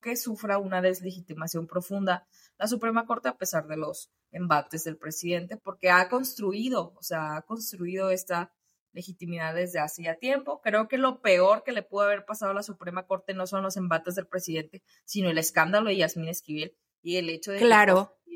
que 0.00 0.16
sufra 0.16 0.58
una 0.58 0.80
deslegitimación 0.80 1.66
profunda 1.66 2.26
la 2.58 2.68
Suprema 2.68 3.06
Corte 3.06 3.28
a 3.28 3.36
pesar 3.36 3.66
de 3.66 3.76
los 3.76 4.10
embates 4.30 4.84
del 4.84 4.96
presidente, 4.96 5.56
porque 5.56 5.90
ha 5.90 6.08
construido, 6.08 6.92
o 6.96 7.02
sea, 7.02 7.36
ha 7.36 7.42
construido 7.42 8.10
esta 8.10 8.52
legitimidad 8.92 9.54
desde 9.54 9.78
hace 9.78 10.04
ya 10.04 10.16
tiempo. 10.16 10.60
Creo 10.62 10.88
que 10.88 10.98
lo 10.98 11.20
peor 11.20 11.62
que 11.64 11.72
le 11.72 11.82
pudo 11.82 12.04
haber 12.04 12.24
pasado 12.24 12.52
a 12.52 12.54
la 12.54 12.62
Suprema 12.62 13.06
Corte 13.06 13.34
no 13.34 13.46
son 13.46 13.62
los 13.62 13.76
embates 13.76 14.14
del 14.14 14.26
presidente, 14.26 14.82
sino 15.04 15.28
el 15.28 15.38
escándalo 15.38 15.90
de 15.90 15.98
Yasmín 15.98 16.28
Esquivel 16.28 16.74
y 17.02 17.16
el 17.16 17.28
hecho 17.28 17.52
de 17.52 17.58
claro. 17.58 18.18
que 18.24 18.32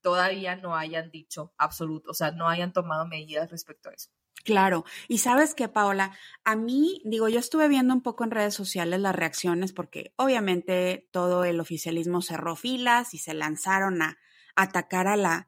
todavía 0.00 0.54
no 0.56 0.76
hayan 0.76 1.10
dicho 1.10 1.52
absoluto, 1.56 2.10
o 2.10 2.14
sea, 2.14 2.30
no 2.30 2.48
hayan 2.48 2.72
tomado 2.72 3.06
medidas 3.06 3.50
respecto 3.50 3.88
a 3.88 3.92
eso. 3.92 4.10
Claro, 4.42 4.84
y 5.08 5.18
sabes 5.18 5.54
que, 5.54 5.68
Paola, 5.68 6.16
a 6.44 6.54
mí, 6.54 7.00
digo, 7.04 7.28
yo 7.28 7.38
estuve 7.38 7.68
viendo 7.68 7.94
un 7.94 8.02
poco 8.02 8.24
en 8.24 8.30
redes 8.30 8.52
sociales 8.52 9.00
las 9.00 9.16
reacciones 9.16 9.72
porque 9.72 10.12
obviamente 10.16 11.08
todo 11.12 11.44
el 11.44 11.60
oficialismo 11.60 12.20
cerró 12.20 12.54
filas 12.54 13.14
y 13.14 13.18
se 13.18 13.32
lanzaron 13.32 14.02
a 14.02 14.18
atacar 14.54 15.06
a 15.06 15.16
la 15.16 15.46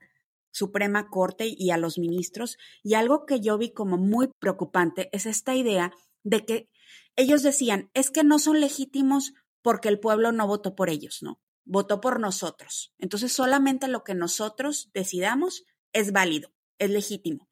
Suprema 0.50 1.08
Corte 1.10 1.46
y 1.46 1.70
a 1.70 1.76
los 1.76 1.98
ministros. 1.98 2.56
Y 2.82 2.94
algo 2.94 3.26
que 3.26 3.40
yo 3.40 3.58
vi 3.58 3.74
como 3.74 3.98
muy 3.98 4.30
preocupante 4.38 5.10
es 5.12 5.26
esta 5.26 5.54
idea 5.54 5.92
de 6.22 6.46
que 6.46 6.70
ellos 7.14 7.42
decían, 7.42 7.90
es 7.92 8.10
que 8.10 8.24
no 8.24 8.38
son 8.38 8.60
legítimos 8.60 9.34
porque 9.60 9.88
el 9.88 10.00
pueblo 10.00 10.32
no 10.32 10.46
votó 10.46 10.74
por 10.74 10.88
ellos, 10.88 11.22
no, 11.22 11.40
votó 11.64 12.00
por 12.00 12.20
nosotros. 12.20 12.94
Entonces 12.98 13.32
solamente 13.32 13.88
lo 13.88 14.04
que 14.04 14.14
nosotros 14.14 14.90
decidamos 14.94 15.64
es 15.92 16.12
válido, 16.12 16.54
es 16.78 16.90
legítimo. 16.90 17.48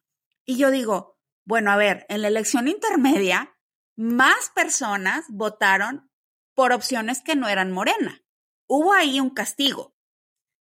Y 0.47 0.57
yo 0.57 0.71
digo, 0.71 1.14
bueno, 1.45 1.71
a 1.71 1.77
ver, 1.77 2.07
en 2.09 2.23
la 2.23 2.29
elección 2.29 2.69
intermedia, 2.69 3.57
más 3.97 4.51
personas 4.55 5.25
votaron 5.29 6.11
por 6.55 6.73
opciones 6.73 7.23
que 7.23 7.37
no 7.37 7.49
eran 7.49 7.73
morena. 7.73 8.23
Hubo 8.67 8.93
ahí 8.93 9.21
un 9.21 9.31
castigo. 9.31 9.97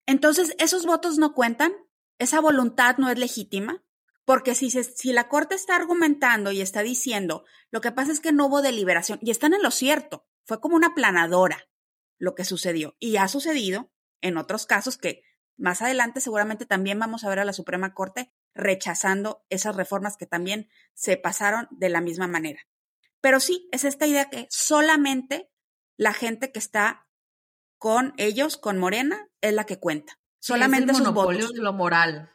Entonces, 0.05 0.55
¿esos 0.59 0.85
votos 0.85 1.17
no 1.17 1.33
cuentan? 1.33 1.73
esa 2.19 2.39
voluntad 2.39 2.97
no 2.97 3.09
es 3.09 3.19
legítima, 3.19 3.83
porque 4.25 4.55
si, 4.55 4.71
si 4.71 5.13
la 5.13 5.27
Corte 5.27 5.55
está 5.55 5.75
argumentando 5.75 6.51
y 6.51 6.61
está 6.61 6.81
diciendo, 6.81 7.43
lo 7.69 7.81
que 7.81 7.91
pasa 7.91 8.11
es 8.11 8.19
que 8.19 8.31
no 8.31 8.47
hubo 8.47 8.61
deliberación, 8.61 9.19
y 9.21 9.31
están 9.31 9.53
en 9.53 9.61
lo 9.61 9.71
cierto, 9.71 10.25
fue 10.45 10.59
como 10.59 10.75
una 10.75 10.95
planadora 10.95 11.67
lo 12.17 12.35
que 12.35 12.45
sucedió. 12.45 12.95
Y 12.99 13.17
ha 13.17 13.27
sucedido 13.27 13.91
en 14.21 14.37
otros 14.37 14.65
casos 14.65 14.97
que 14.97 15.23
más 15.57 15.81
adelante 15.81 16.21
seguramente 16.21 16.65
también 16.65 16.99
vamos 16.99 17.23
a 17.23 17.29
ver 17.29 17.39
a 17.39 17.45
la 17.45 17.53
Suprema 17.53 17.93
Corte 17.93 18.33
rechazando 18.55 19.43
esas 19.49 19.75
reformas 19.75 20.17
que 20.17 20.25
también 20.25 20.69
se 20.93 21.17
pasaron 21.17 21.67
de 21.71 21.89
la 21.89 22.01
misma 22.01 22.27
manera. 22.27 22.61
Pero 23.21 23.39
sí, 23.39 23.69
es 23.71 23.83
esta 23.83 24.05
idea 24.05 24.29
que 24.29 24.47
solamente 24.49 25.49
la 25.97 26.13
gente 26.13 26.51
que 26.51 26.59
está 26.59 27.07
con 27.77 28.13
ellos, 28.17 28.57
con 28.57 28.77
Morena, 28.77 29.27
es 29.41 29.53
la 29.53 29.65
que 29.65 29.79
cuenta. 29.79 30.19
Solamente 30.39 30.91
es 30.91 30.97
el 30.97 31.03
monopolio 31.05 31.49
de 31.49 31.61
lo 31.61 31.73
moral. 31.73 32.29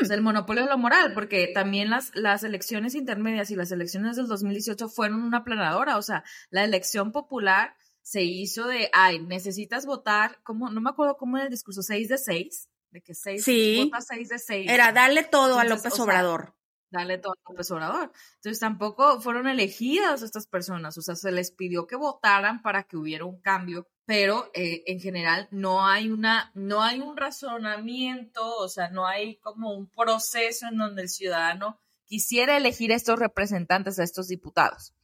Es 0.00 0.10
el 0.10 0.20
monopolio 0.20 0.64
de 0.64 0.70
lo 0.70 0.78
moral, 0.78 1.14
porque 1.14 1.50
también 1.54 1.88
las, 1.88 2.10
las 2.14 2.42
elecciones 2.42 2.94
intermedias 2.94 3.50
y 3.50 3.56
las 3.56 3.70
elecciones 3.70 4.16
del 4.16 4.26
2018 4.26 4.88
fueron 4.88 5.22
una 5.22 5.44
planadora. 5.44 5.96
O 5.96 6.02
sea, 6.02 6.24
la 6.50 6.64
elección 6.64 7.12
popular 7.12 7.76
se 8.02 8.22
hizo 8.22 8.66
de, 8.66 8.90
ay, 8.92 9.20
necesitas 9.20 9.86
votar, 9.86 10.40
como, 10.42 10.68
no 10.70 10.80
me 10.80 10.90
acuerdo 10.90 11.16
cómo 11.16 11.36
era 11.36 11.46
el 11.46 11.50
discurso, 11.50 11.82
6 11.82 12.08
de 12.08 12.18
6, 12.18 12.68
de 12.94 13.02
que 13.02 13.12
6, 13.12 13.44
sí. 13.44 13.90
vota 13.90 14.00
6 14.00 14.28
de 14.28 14.38
6. 14.38 14.70
Era 14.70 14.92
darle 14.92 15.24
todo 15.24 15.58
a 15.58 15.64
López 15.64 15.98
Obrador. 15.98 16.54
Dale 16.90 17.18
todo 17.18 17.32
a 17.32 17.50
López 17.50 17.68
Obrador. 17.72 18.12
Entonces 18.36 18.60
tampoco 18.60 19.20
fueron 19.20 19.48
elegidas 19.48 20.22
estas 20.22 20.46
personas, 20.46 20.96
o 20.96 21.02
sea, 21.02 21.16
se 21.16 21.32
les 21.32 21.50
pidió 21.50 21.88
que 21.88 21.96
votaran 21.96 22.62
para 22.62 22.84
que 22.84 22.96
hubiera 22.96 23.24
un 23.24 23.40
cambio, 23.40 23.88
pero 24.06 24.48
eh, 24.54 24.84
en 24.86 25.00
general 25.00 25.48
no 25.50 25.84
hay 25.84 26.08
una, 26.08 26.52
no 26.54 26.84
hay 26.84 27.00
un 27.00 27.16
razonamiento, 27.16 28.58
o 28.58 28.68
sea, 28.68 28.90
no 28.90 29.08
hay 29.08 29.38
como 29.38 29.74
un 29.74 29.90
proceso 29.90 30.68
en 30.68 30.78
donde 30.78 31.02
el 31.02 31.08
ciudadano 31.08 31.80
quisiera 32.04 32.56
elegir 32.56 32.92
a 32.92 32.96
estos 32.96 33.18
representantes, 33.18 33.98
a 33.98 34.04
estos 34.04 34.28
diputados 34.28 34.94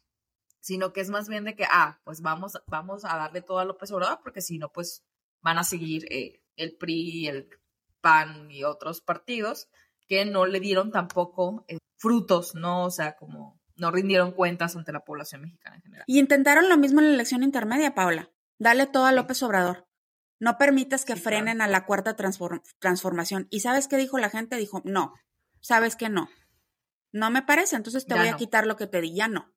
sino 0.63 0.93
que 0.93 1.01
es 1.01 1.09
más 1.09 1.27
bien 1.27 1.45
de 1.45 1.57
que, 1.57 1.65
ah, 1.65 1.99
pues 2.05 2.21
vamos, 2.21 2.53
vamos 2.67 3.07
a 3.07 3.17
darle 3.17 3.41
todo 3.41 3.61
a 3.61 3.65
López 3.65 3.91
Obrador, 3.93 4.21
porque 4.23 4.43
si 4.43 4.59
no, 4.59 4.71
pues 4.71 5.03
van 5.41 5.57
a 5.57 5.65
seguir 5.65 6.05
eh, 6.13 6.43
el 6.55 6.77
PRI, 6.77 7.29
el 7.29 7.49
PAN 8.01 8.51
y 8.51 8.65
otros 8.65 9.01
partidos 9.01 9.69
que 10.09 10.25
no 10.25 10.47
le 10.47 10.61
dieron 10.61 10.91
tampoco 10.91 11.65
eh, 11.69 11.79
frutos, 11.97 12.55
¿no? 12.55 12.85
O 12.85 12.91
sea, 12.91 13.17
como 13.17 13.61
no 13.77 13.91
rindieron 13.91 14.33
cuentas 14.33 14.77
ante 14.77 14.93
la 14.93 15.05
población 15.05 15.43
mexicana 15.43 15.77
en 15.77 15.83
general. 15.83 16.05
Y 16.07 16.19
intentaron 16.19 16.69
lo 16.69 16.77
mismo 16.77 17.01
en 17.01 17.09
la 17.09 17.15
elección 17.15 17.43
intermedia, 17.43 17.95
Paula. 17.95 18.31
Dale 18.59 18.87
todo 18.87 19.07
a 19.07 19.13
López 19.13 19.43
Obrador. 19.43 19.87
No 20.39 20.59
permitas 20.59 21.05
que 21.05 21.17
frenen 21.17 21.61
a 21.61 21.69
la 21.69 21.85
cuarta 21.85 22.17
transformación. 22.17 23.47
¿Y 23.51 23.61
sabes 23.61 23.89
qué 23.89 23.97
dijo 23.97 24.19
la 24.19 24.31
gente? 24.31 24.57
Dijo, 24.57 24.83
no, 24.85 25.15
sabes 25.61 25.97
que 25.97 26.09
no. 26.09 26.29
No 27.13 27.31
me 27.31 27.43
parece, 27.43 27.77
entonces 27.77 28.07
te 28.07 28.15
voy 28.15 28.29
a 28.29 28.37
quitar 28.37 28.67
lo 28.67 28.77
que 28.77 28.87
te 28.87 29.01
di, 29.01 29.15
ya 29.15 29.29
no. 29.29 29.53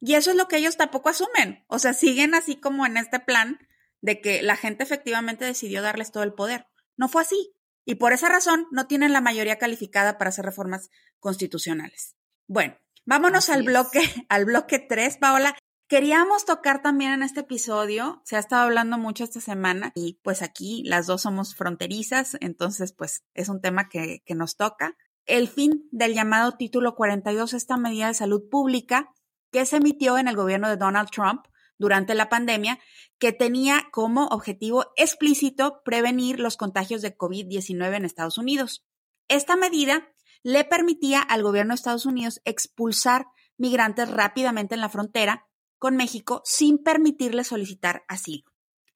Y 0.00 0.14
eso 0.14 0.30
es 0.30 0.36
lo 0.36 0.48
que 0.48 0.56
ellos 0.56 0.76
tampoco 0.76 1.08
asumen. 1.08 1.64
O 1.68 1.78
sea, 1.78 1.92
siguen 1.94 2.34
así 2.34 2.56
como 2.56 2.86
en 2.86 2.96
este 2.96 3.20
plan 3.20 3.58
de 4.00 4.20
que 4.20 4.42
la 4.42 4.56
gente 4.56 4.84
efectivamente 4.84 5.44
decidió 5.44 5.82
darles 5.82 6.12
todo 6.12 6.22
el 6.22 6.32
poder. 6.32 6.66
No 6.96 7.08
fue 7.08 7.22
así. 7.22 7.55
Y 7.86 7.94
por 7.94 8.12
esa 8.12 8.28
razón 8.28 8.66
no 8.72 8.86
tienen 8.86 9.12
la 9.12 9.22
mayoría 9.22 9.58
calificada 9.58 10.18
para 10.18 10.28
hacer 10.28 10.44
reformas 10.44 10.90
constitucionales. 11.20 12.16
Bueno, 12.48 12.76
vámonos 13.06 13.48
al 13.48 13.62
bloque, 13.62 14.02
al 14.28 14.44
bloque 14.44 14.78
3, 14.78 15.16
Paola. 15.16 15.56
Queríamos 15.88 16.44
tocar 16.44 16.82
también 16.82 17.12
en 17.12 17.22
este 17.22 17.40
episodio, 17.40 18.20
se 18.24 18.34
ha 18.34 18.40
estado 18.40 18.64
hablando 18.64 18.98
mucho 18.98 19.22
esta 19.22 19.40
semana 19.40 19.92
y 19.94 20.18
pues 20.24 20.42
aquí 20.42 20.82
las 20.84 21.06
dos 21.06 21.22
somos 21.22 21.54
fronterizas, 21.54 22.36
entonces 22.40 22.92
pues 22.92 23.22
es 23.34 23.48
un 23.48 23.60
tema 23.60 23.88
que, 23.88 24.20
que 24.26 24.34
nos 24.34 24.56
toca. 24.56 24.96
El 25.26 25.46
fin 25.46 25.88
del 25.92 26.12
llamado 26.12 26.56
título 26.56 26.96
42, 26.96 27.52
esta 27.52 27.76
medida 27.76 28.08
de 28.08 28.14
salud 28.14 28.48
pública 28.50 29.12
que 29.52 29.64
se 29.64 29.76
emitió 29.76 30.18
en 30.18 30.26
el 30.26 30.34
gobierno 30.34 30.68
de 30.68 30.76
Donald 30.76 31.08
Trump 31.10 31.46
durante 31.78 32.14
la 32.14 32.28
pandemia, 32.28 32.78
que 33.18 33.32
tenía 33.32 33.88
como 33.92 34.26
objetivo 34.26 34.86
explícito 34.96 35.82
prevenir 35.84 36.40
los 36.40 36.56
contagios 36.56 37.02
de 37.02 37.16
COVID-19 37.16 37.96
en 37.96 38.04
Estados 38.04 38.38
Unidos. 38.38 38.84
Esta 39.28 39.56
medida 39.56 40.08
le 40.42 40.64
permitía 40.64 41.20
al 41.20 41.42
gobierno 41.42 41.72
de 41.72 41.76
Estados 41.76 42.06
Unidos 42.06 42.40
expulsar 42.44 43.26
migrantes 43.58 44.10
rápidamente 44.10 44.74
en 44.74 44.80
la 44.80 44.88
frontera 44.88 45.46
con 45.78 45.96
México 45.96 46.42
sin 46.44 46.78
permitirles 46.78 47.48
solicitar 47.48 48.04
asilo. 48.08 48.44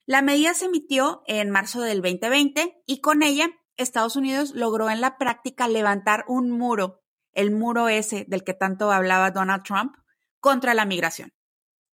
La 0.06 0.22
medida 0.22 0.54
se 0.54 0.66
emitió 0.66 1.22
en 1.26 1.50
marzo 1.50 1.80
del 1.80 2.02
2020 2.02 2.82
y 2.86 3.00
con 3.00 3.22
ella 3.22 3.50
Estados 3.76 4.16
Unidos 4.16 4.52
logró 4.54 4.90
en 4.90 5.00
la 5.00 5.18
práctica 5.18 5.68
levantar 5.68 6.24
un 6.28 6.50
muro, 6.50 7.02
el 7.32 7.50
muro 7.50 7.88
ese 7.88 8.24
del 8.28 8.44
que 8.44 8.54
tanto 8.54 8.90
hablaba 8.90 9.30
Donald 9.30 9.62
Trump, 9.62 9.94
contra 10.40 10.74
la 10.74 10.84
migración. 10.84 11.32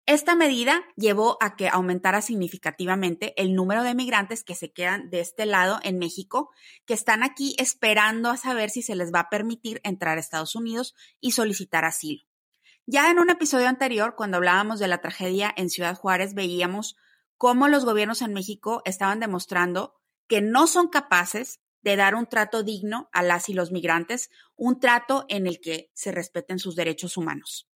Esta 0.08 0.38
medida 0.38 0.86
llevó 0.96 1.38
a 1.42 1.58
que 1.58 1.68
aumentara 1.68 2.22
significativamente 2.22 3.34
el 3.36 3.54
número 3.54 3.84
de 3.84 3.94
migrantes 3.94 4.46
que 4.46 4.56
se 4.56 4.72
quedan 4.72 5.10
de 5.10 5.20
este 5.20 5.46
lado 5.46 5.80
en 5.84 6.00
México, 6.00 6.50
que 6.86 6.94
están 6.94 7.24
aquí 7.24 7.58
esperando 7.60 8.30
a 8.30 8.38
saber 8.38 8.70
si 8.70 8.82
se 8.82 8.96
les 8.96 9.14
va 9.14 9.20
a 9.20 9.30
permitir 9.30 9.82
entrar 9.84 10.18
a 10.18 10.22
Estados 10.22 10.56
Unidos 10.56 10.96
y 11.20 11.32
solicitar 11.32 11.84
asilo. 11.84 12.24
Ya 12.86 13.12
en 13.12 13.20
un 13.20 13.30
episodio 13.30 13.68
anterior, 13.68 14.16
cuando 14.16 14.38
hablábamos 14.38 14.80
de 14.80 14.88
la 14.88 15.02
tragedia 15.02 15.54
en 15.58 15.70
Ciudad 15.70 15.98
Juárez, 15.98 16.34
veíamos 16.36 16.96
cómo 17.36 17.68
los 17.68 17.84
gobiernos 17.84 18.22
en 18.22 18.32
México 18.32 18.82
estaban 18.86 19.20
demostrando 19.20 19.94
que 20.30 20.40
no 20.40 20.68
son 20.68 20.88
capaces 20.88 21.60
de 21.82 21.98
dar 21.98 22.16
un 22.16 22.28
trato 22.28 22.64
digno 22.64 23.10
a 23.12 23.24
las 23.24 23.50
y 23.50 23.54
los 23.54 23.74
migrantes, 23.74 24.30
un 24.56 24.80
trato 24.80 25.26
en 25.28 25.48
el 25.48 25.60
que 25.60 25.92
se 25.94 26.14
respeten 26.14 26.60
sus 26.60 26.78
derechos 26.78 27.18
humanos. 27.18 27.68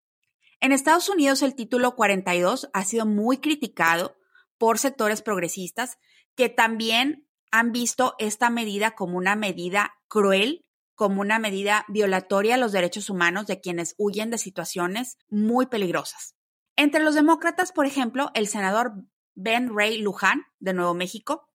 En 0.63 0.71
Estados 0.71 1.09
Unidos 1.09 1.41
el 1.41 1.55
título 1.55 1.95
42 1.95 2.69
ha 2.71 2.83
sido 2.85 3.07
muy 3.07 3.39
criticado 3.39 4.15
por 4.59 4.77
sectores 4.77 5.23
progresistas 5.23 5.97
que 6.35 6.49
también 6.49 7.27
han 7.51 7.71
visto 7.71 8.13
esta 8.19 8.51
medida 8.51 8.91
como 8.91 9.17
una 9.17 9.35
medida 9.35 9.95
cruel, 10.07 10.63
como 10.93 11.21
una 11.21 11.39
medida 11.39 11.83
violatoria 11.87 12.55
a 12.55 12.57
los 12.59 12.73
derechos 12.73 13.09
humanos 13.09 13.47
de 13.47 13.59
quienes 13.59 13.95
huyen 13.97 14.29
de 14.29 14.37
situaciones 14.37 15.17
muy 15.29 15.65
peligrosas. 15.65 16.35
Entre 16.75 17.01
los 17.01 17.15
demócratas, 17.15 17.71
por 17.71 17.87
ejemplo, 17.87 18.29
el 18.35 18.47
senador 18.47 18.93
Ben 19.33 19.75
Ray 19.75 19.97
Luján, 19.97 20.43
de 20.59 20.73
Nuevo 20.73 20.93
México, 20.93 21.49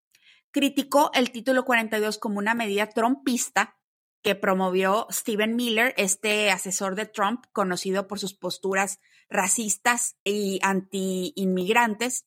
criticó 0.50 1.12
el 1.14 1.30
título 1.30 1.64
42 1.64 2.18
como 2.18 2.38
una 2.38 2.54
medida 2.54 2.88
trompista 2.88 3.76
que 4.26 4.34
promovió 4.34 5.06
Stephen 5.08 5.54
Miller, 5.54 5.94
este 5.96 6.50
asesor 6.50 6.96
de 6.96 7.06
Trump, 7.06 7.44
conocido 7.52 8.08
por 8.08 8.18
sus 8.18 8.34
posturas 8.34 8.98
racistas 9.28 10.16
y 10.24 10.58
anti-inmigrantes. 10.64 12.26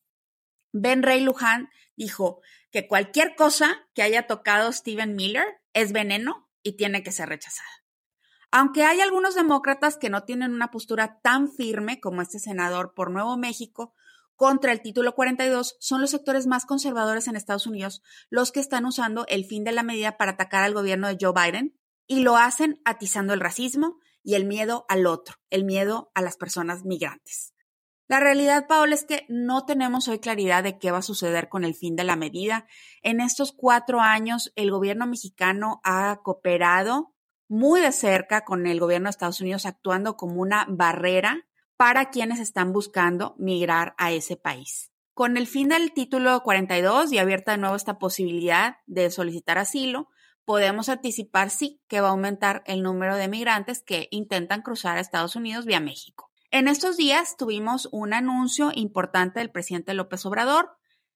Ben 0.72 1.04
Ray 1.04 1.20
Luján 1.20 1.68
dijo 1.98 2.40
que 2.72 2.88
cualquier 2.88 3.36
cosa 3.36 3.86
que 3.94 4.02
haya 4.02 4.28
tocado 4.28 4.72
Stephen 4.72 5.18
Miller 5.18 5.44
es 5.74 5.92
veneno 5.92 6.50
y 6.64 6.78
tiene 6.78 7.04
que 7.04 7.12
ser 7.12 7.28
rechazada. 7.28 7.68
Aunque 8.50 8.86
hay 8.86 9.02
algunos 9.02 9.36
demócratas 9.36 9.98
que 9.98 10.10
no 10.10 10.24
tienen 10.24 10.54
una 10.54 10.72
postura 10.72 11.20
tan 11.22 11.52
firme 11.52 12.00
como 12.00 12.22
este 12.22 12.40
senador 12.40 12.94
por 12.94 13.12
Nuevo 13.12 13.36
México 13.36 13.94
contra 14.38 14.72
el 14.72 14.82
título 14.82 15.16
42, 15.16 15.76
son 15.82 16.00
los 16.00 16.12
sectores 16.12 16.48
más 16.48 16.66
conservadores 16.66 17.28
en 17.28 17.36
Estados 17.36 17.68
Unidos 17.68 18.02
los 18.30 18.54
que 18.54 18.62
están 18.62 18.86
usando 18.86 19.26
el 19.28 19.44
fin 19.44 19.66
de 19.66 19.74
la 19.74 19.84
medida 19.84 20.16
para 20.16 20.32
atacar 20.32 20.64
al 20.64 20.74
gobierno 20.74 21.10
de 21.10 21.18
Joe 21.20 21.34
Biden 21.34 21.79
y 22.10 22.24
lo 22.24 22.36
hacen 22.36 22.82
atizando 22.84 23.34
el 23.34 23.40
racismo 23.40 24.00
y 24.24 24.34
el 24.34 24.44
miedo 24.44 24.84
al 24.90 25.06
otro, 25.06 25.36
el 25.50 25.64
miedo 25.64 26.12
a 26.16 26.22
las 26.22 26.36
personas 26.36 26.84
migrantes. 26.84 27.54
La 28.08 28.20
realidad, 28.20 28.66
Paola, 28.68 28.96
es 28.96 29.06
que 29.06 29.28
no 29.30 29.66
tenemos 29.66 30.08
hoy 30.08 30.18
claridad 30.18 30.64
de 30.64 30.80
qué 30.80 30.90
va 30.90 30.98
a 30.98 31.04
suceder 31.04 31.48
con 31.48 31.64
el 31.64 31.76
fin 31.76 31.96
de 31.96 32.04
la 32.04 32.16
medida. 32.16 32.66
En 33.04 33.22
estos 33.22 33.52
cuatro 33.52 34.02
años, 34.02 34.52
el 34.56 34.72
gobierno 34.72 35.06
mexicano 35.06 35.80
ha 35.84 36.20
cooperado 36.24 37.14
muy 37.48 37.80
de 37.80 37.92
cerca 37.92 38.44
con 38.44 38.66
el 38.66 38.80
gobierno 38.80 39.06
de 39.06 39.12
Estados 39.12 39.42
Unidos, 39.42 39.68
actuando 39.68 40.18
como 40.18 40.42
una 40.42 40.66
barrera 40.68 41.46
para 41.78 42.10
quienes 42.10 42.40
están 42.40 42.74
buscando 42.74 43.36
migrar 43.38 43.94
a 44.00 44.12
ese 44.12 44.36
país. 44.36 44.92
Con 45.14 45.38
el 45.38 45.46
fin 45.46 45.70
del 45.70 45.94
título 45.94 46.42
42 46.42 47.12
y 47.12 47.20
abierta 47.20 47.52
de 47.52 47.60
nuevo 47.60 47.76
esta 47.76 48.00
posibilidad 48.00 48.78
de 48.88 49.12
solicitar 49.12 49.60
asilo, 49.60 50.10
podemos 50.50 50.90
anticipar 50.90 51.52
sí 51.52 51.80
que 51.88 52.02
va 52.02 52.08
a 52.08 52.10
aumentar 52.10 52.64
el 52.66 52.82
número 52.82 53.16
de 53.18 53.28
migrantes 53.28 53.84
que 53.84 54.08
intentan 54.10 54.64
cruzar 54.64 54.98
a 54.98 55.00
Estados 55.00 55.36
Unidos 55.36 55.66
vía 55.66 55.80
México. 55.80 56.32
En 56.50 56.68
estos 56.68 56.98
días 56.98 57.38
tuvimos 57.38 57.88
un 57.92 58.16
anuncio 58.16 58.72
importante 58.74 59.42
del 59.42 59.52
presidente 59.52 59.94
López 59.94 60.26
Obrador. 60.26 60.72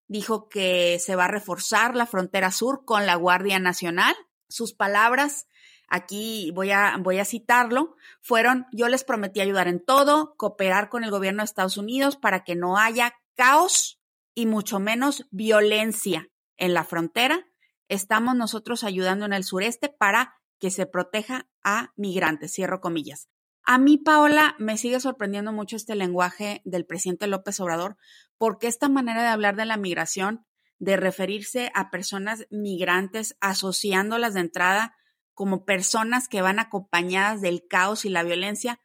Dijo 0.08 0.50
que 0.50 1.00
se 1.00 1.16
va 1.16 1.26
a 1.26 1.30
reforzar 1.30 1.96
la 1.96 2.06
frontera 2.06 2.52
sur 2.52 2.86
con 2.86 3.08
la 3.08 3.16
Guardia 3.16 3.58
Nacional. 3.58 4.14
Sus 4.50 4.76
palabras, 4.76 5.48
aquí 5.88 6.52
voy 6.52 6.70
a, 6.70 6.96
voy 7.00 7.18
a 7.18 7.26
citarlo, 7.26 7.96
fueron, 8.22 8.68
yo 8.72 8.88
les 8.88 9.04
prometí 9.04 9.42
ayudar 9.42 9.68
en 9.68 9.84
todo, 9.84 10.36
cooperar 10.38 10.90
con 10.90 11.04
el 11.04 11.10
gobierno 11.10 11.42
de 11.42 11.46
Estados 11.46 11.78
Unidos 11.78 12.18
para 12.18 12.44
que 12.44 12.54
no 12.54 12.78
haya 12.78 13.16
caos 13.36 14.00
y 14.36 14.46
mucho 14.46 14.80
menos 14.80 15.26
violencia 15.32 16.30
en 16.56 16.76
la 16.76 16.84
frontera 16.84 17.48
estamos 17.94 18.36
nosotros 18.36 18.84
ayudando 18.84 19.26
en 19.26 19.34
el 19.34 19.44
sureste 19.44 19.90
para 19.90 20.36
que 20.60 20.72
se 20.72 20.86
proteja 20.86 21.48
a 21.64 21.92
migrantes, 21.96 22.54
cierro 22.54 22.82
comillas. 22.82 23.30
A 23.66 23.78
mí, 23.78 23.98
Paola, 23.98 24.56
me 24.60 24.78
sigue 24.78 25.00
sorprendiendo 25.00 25.54
mucho 25.54 25.76
este 25.76 25.96
lenguaje 25.96 26.62
del 26.66 26.86
presidente 26.86 27.28
López 27.28 27.60
Obrador, 27.60 27.98
porque 28.38 28.68
esta 28.68 28.90
manera 28.90 29.22
de 29.22 29.30
hablar 29.30 29.56
de 29.56 29.66
la 29.66 29.78
migración, 29.78 30.46
de 30.80 30.98
referirse 30.98 31.72
a 31.74 31.90
personas 31.90 32.46
migrantes, 32.50 33.38
asociándolas 33.40 34.34
de 34.34 34.42
entrada 34.42 34.96
como 35.34 35.66
personas 35.66 36.28
que 36.28 36.42
van 36.42 36.60
acompañadas 36.60 37.42
del 37.42 37.66
caos 37.70 38.06
y 38.06 38.10
la 38.10 38.24
violencia, 38.24 38.80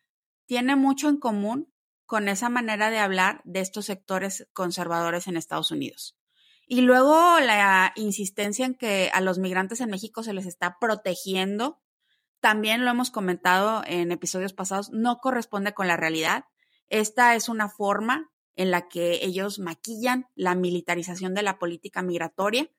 tiene 0.47 0.77
mucho 0.77 1.09
en 1.09 1.19
común 1.19 1.73
con 2.07 2.29
esa 2.29 2.49
manera 2.49 2.91
de 2.91 2.99
hablar 2.99 3.43
de 3.45 3.61
estos 3.61 3.87
sectores 3.87 4.49
conservadores 4.53 5.27
en 5.27 5.37
Estados 5.37 5.71
Unidos. 5.71 6.18
Y 6.71 6.83
luego 6.83 7.41
la 7.41 7.93
insistencia 7.97 8.67
en 8.67 8.75
que 8.75 9.11
a 9.15 9.23
los 9.23 9.39
migrantes 9.39 9.81
en 9.81 9.89
México 9.89 10.23
se 10.23 10.35
les 10.35 10.45
está 10.45 10.77
protegiendo, 10.79 11.81
también 12.41 12.85
lo 12.85 12.91
hemos 12.91 13.11
comentado 13.11 13.83
en 13.87 14.13
episodios 14.13 14.53
pasados, 14.53 14.91
no 14.93 15.17
corresponde 15.17 15.73
con 15.73 15.89
la 15.89 15.97
realidad. 15.97 16.45
Esta 16.91 17.35
es 17.35 17.49
una 17.49 17.71
forma 17.71 18.31
en 18.55 18.71
la 18.71 18.87
que 18.87 19.25
ellos 19.25 19.59
maquillan 19.59 20.27
la 20.35 20.55
militarización 20.55 21.33
de 21.33 21.43
la 21.43 21.59
política 21.59 22.03
migratoria 22.03 22.71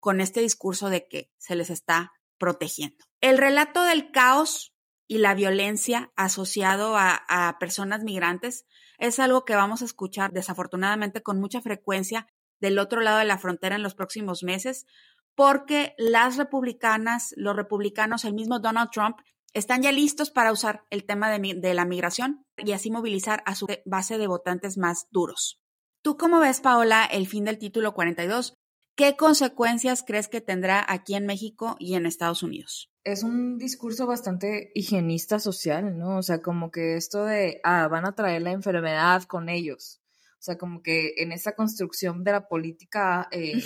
con 0.00 0.22
este 0.22 0.40
discurso 0.40 0.88
de 0.88 1.06
que 1.06 1.30
se 1.36 1.54
les 1.54 1.68
está 1.68 2.12
protegiendo. 2.38 3.04
El 3.20 3.36
relato 3.36 3.82
del 3.82 4.10
caos 4.10 4.74
y 5.06 5.18
la 5.18 5.34
violencia 5.34 6.12
asociado 6.16 6.96
a, 6.96 7.24
a 7.28 7.58
personas 7.58 8.04
migrantes 8.04 8.64
es 8.96 9.18
algo 9.18 9.44
que 9.44 9.54
vamos 9.54 9.82
a 9.82 9.84
escuchar 9.84 10.32
desafortunadamente 10.32 11.22
con 11.22 11.40
mucha 11.40 11.60
frecuencia 11.60 12.26
del 12.64 12.78
otro 12.78 13.02
lado 13.02 13.18
de 13.18 13.26
la 13.26 13.36
frontera 13.36 13.76
en 13.76 13.82
los 13.82 13.94
próximos 13.94 14.42
meses, 14.42 14.86
porque 15.34 15.94
las 15.98 16.38
republicanas, 16.38 17.34
los 17.36 17.54
republicanos, 17.54 18.24
el 18.24 18.32
mismo 18.32 18.58
Donald 18.58 18.88
Trump, 18.90 19.18
están 19.52 19.82
ya 19.82 19.92
listos 19.92 20.30
para 20.30 20.50
usar 20.50 20.84
el 20.88 21.04
tema 21.04 21.30
de, 21.30 21.74
la 21.74 21.84
migración 21.84 22.46
y 22.56 22.72
así 22.72 22.90
movilizar 22.90 23.42
a 23.44 23.54
su 23.54 23.66
base 23.84 24.16
de 24.16 24.26
votantes 24.26 24.78
más 24.78 25.08
duros. 25.10 25.60
¿Tú 26.02 26.16
cómo 26.16 26.40
ves, 26.40 26.62
Paola, 26.62 27.04
el 27.04 27.26
fin 27.26 27.44
del 27.44 27.58
título 27.58 27.92
42? 27.92 28.54
¿Qué 28.96 29.14
consecuencias 29.16 30.02
crees 30.06 30.28
que 30.28 30.40
tendrá 30.40 30.84
aquí 30.88 31.14
en 31.14 31.26
México 31.26 31.76
y 31.78 31.96
en 31.96 32.06
Estados 32.06 32.42
Unidos? 32.42 32.90
Es 33.04 33.22
un 33.22 33.58
discurso 33.58 34.06
bastante 34.06 34.70
higienista 34.74 35.38
social, 35.38 35.98
¿no? 35.98 36.16
O 36.16 36.22
sea, 36.22 36.40
como 36.40 36.70
que 36.70 36.96
esto 36.96 37.24
de, 37.24 37.60
ah, 37.62 37.88
van 37.88 38.06
a 38.06 38.14
traer 38.14 38.40
la 38.40 38.52
enfermedad 38.52 39.24
con 39.24 39.50
ellos. 39.50 40.00
O 40.44 40.46
sea, 40.46 40.58
como 40.58 40.82
que 40.82 41.14
en 41.16 41.32
esa 41.32 41.54
construcción 41.54 42.22
de 42.22 42.32
la 42.32 42.48
política 42.48 43.28
eh, 43.30 43.62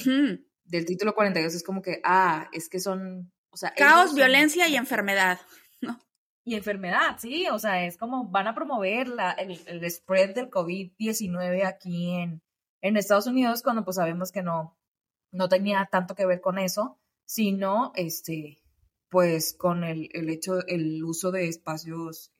del 0.65 0.87
título 0.87 1.13
42 1.13 1.53
es 1.53 1.65
como 1.65 1.83
que, 1.83 2.01
ah, 2.05 2.49
es 2.53 2.69
que 2.69 2.79
son, 2.79 3.33
o 3.51 3.57
sea... 3.57 3.75
Caos, 3.75 4.15
violencia 4.15 4.69
y 4.69 4.77
enfermedad. 4.77 5.41
¿no? 5.81 5.99
Y 6.45 6.55
enfermedad, 6.55 7.17
sí, 7.19 7.49
o 7.49 7.59
sea, 7.59 7.85
es 7.85 7.97
como 7.97 8.31
van 8.31 8.47
a 8.47 8.55
promover 8.55 9.09
la, 9.09 9.33
el, 9.33 9.59
el 9.67 9.91
spread 9.91 10.37
del 10.37 10.51
COVID-19 10.51 11.67
aquí 11.67 12.13
en, 12.13 12.43
en 12.81 12.97
Estados 12.97 13.27
Unidos 13.27 13.65
cuando 13.65 13.85
pues 13.85 13.97
sabemos 13.97 14.31
que 14.31 14.45
no, 14.45 14.79
no 15.33 15.49
tenía 15.49 15.89
tanto 15.91 16.15
que 16.15 16.27
ver 16.27 16.41
con 16.41 16.61
eso, 16.61 17.01
sino, 17.27 17.91
este, 17.97 18.63
pues 19.11 19.53
con 19.53 19.83
el, 19.83 20.11
el 20.13 20.31
hecho, 20.31 20.65
el 20.69 21.03
uso 21.03 21.33
de 21.33 21.49
espacios 21.49 22.31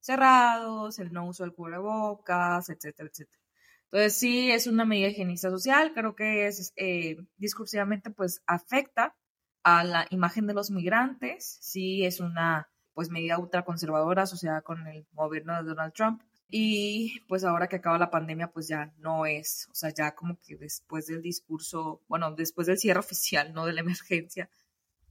cerrados, 0.00 0.98
el 0.98 1.12
no 1.12 1.28
uso 1.28 1.44
del 1.44 1.54
cubrebocas, 1.54 2.70
etcétera, 2.70 3.08
etcétera. 3.08 3.43
Entonces 3.90 4.16
sí 4.16 4.50
es 4.50 4.66
una 4.66 4.84
medida 4.84 5.08
higienista 5.08 5.50
social, 5.50 5.92
creo 5.94 6.16
que 6.16 6.46
es 6.46 6.72
eh, 6.76 7.16
discursivamente 7.36 8.10
pues 8.10 8.42
afecta 8.46 9.16
a 9.62 9.84
la 9.84 10.06
imagen 10.10 10.46
de 10.46 10.54
los 10.54 10.70
migrantes, 10.70 11.58
sí 11.60 12.04
es 12.04 12.20
una 12.20 12.68
pues 12.92 13.10
medida 13.10 13.38
ultraconservadora 13.38 14.22
asociada 14.22 14.62
con 14.62 14.86
el 14.86 15.06
gobierno 15.12 15.56
de 15.56 15.68
Donald 15.68 15.92
Trump 15.92 16.22
y 16.48 17.20
pues 17.28 17.44
ahora 17.44 17.68
que 17.68 17.76
acaba 17.76 17.98
la 17.98 18.10
pandemia 18.10 18.52
pues 18.52 18.68
ya 18.68 18.92
no 18.98 19.26
es, 19.26 19.68
o 19.70 19.74
sea 19.74 19.90
ya 19.90 20.14
como 20.14 20.38
que 20.40 20.56
después 20.56 21.06
del 21.06 21.22
discurso, 21.22 22.02
bueno 22.08 22.32
después 22.34 22.66
del 22.66 22.78
cierre 22.78 23.00
oficial, 23.00 23.52
no 23.52 23.66
de 23.66 23.72
la 23.72 23.80
emergencia, 23.80 24.50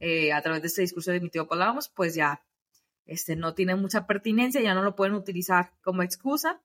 eh, 0.00 0.32
a 0.32 0.42
través 0.42 0.62
de 0.62 0.68
este 0.68 0.82
discurso 0.82 1.12
emitido 1.12 1.46
por 1.46 1.58
la 1.58 1.78
pues 1.94 2.14
ya 2.14 2.42
este, 3.06 3.36
no 3.36 3.54
tiene 3.54 3.74
mucha 3.74 4.06
pertinencia, 4.06 4.60
ya 4.60 4.74
no 4.74 4.82
lo 4.82 4.96
pueden 4.96 5.14
utilizar 5.14 5.72
como 5.82 6.02
excusa 6.02 6.62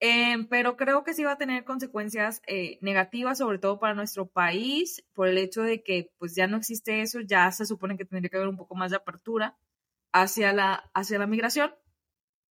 Em, 0.00 0.46
pero 0.48 0.76
creo 0.76 1.02
que 1.02 1.12
sí 1.12 1.24
va 1.24 1.32
a 1.32 1.38
tener 1.38 1.64
consecuencias 1.64 2.40
eh, 2.46 2.78
negativas, 2.82 3.38
sobre 3.38 3.58
todo 3.58 3.80
para 3.80 3.94
nuestro 3.94 4.26
país, 4.26 5.04
por 5.12 5.26
el 5.26 5.38
hecho 5.38 5.62
de 5.62 5.82
que 5.82 6.12
pues 6.18 6.36
ya 6.36 6.46
no 6.46 6.56
existe 6.56 7.02
eso, 7.02 7.20
ya 7.20 7.50
se 7.50 7.66
supone 7.66 7.96
que 7.96 8.04
tendría 8.04 8.30
que 8.30 8.36
haber 8.36 8.48
un 8.48 8.56
poco 8.56 8.76
más 8.76 8.90
de 8.92 8.98
apertura 8.98 9.58
hacia 10.12 10.52
la, 10.52 10.90
hacia 10.94 11.18
la 11.18 11.26
migración. 11.26 11.74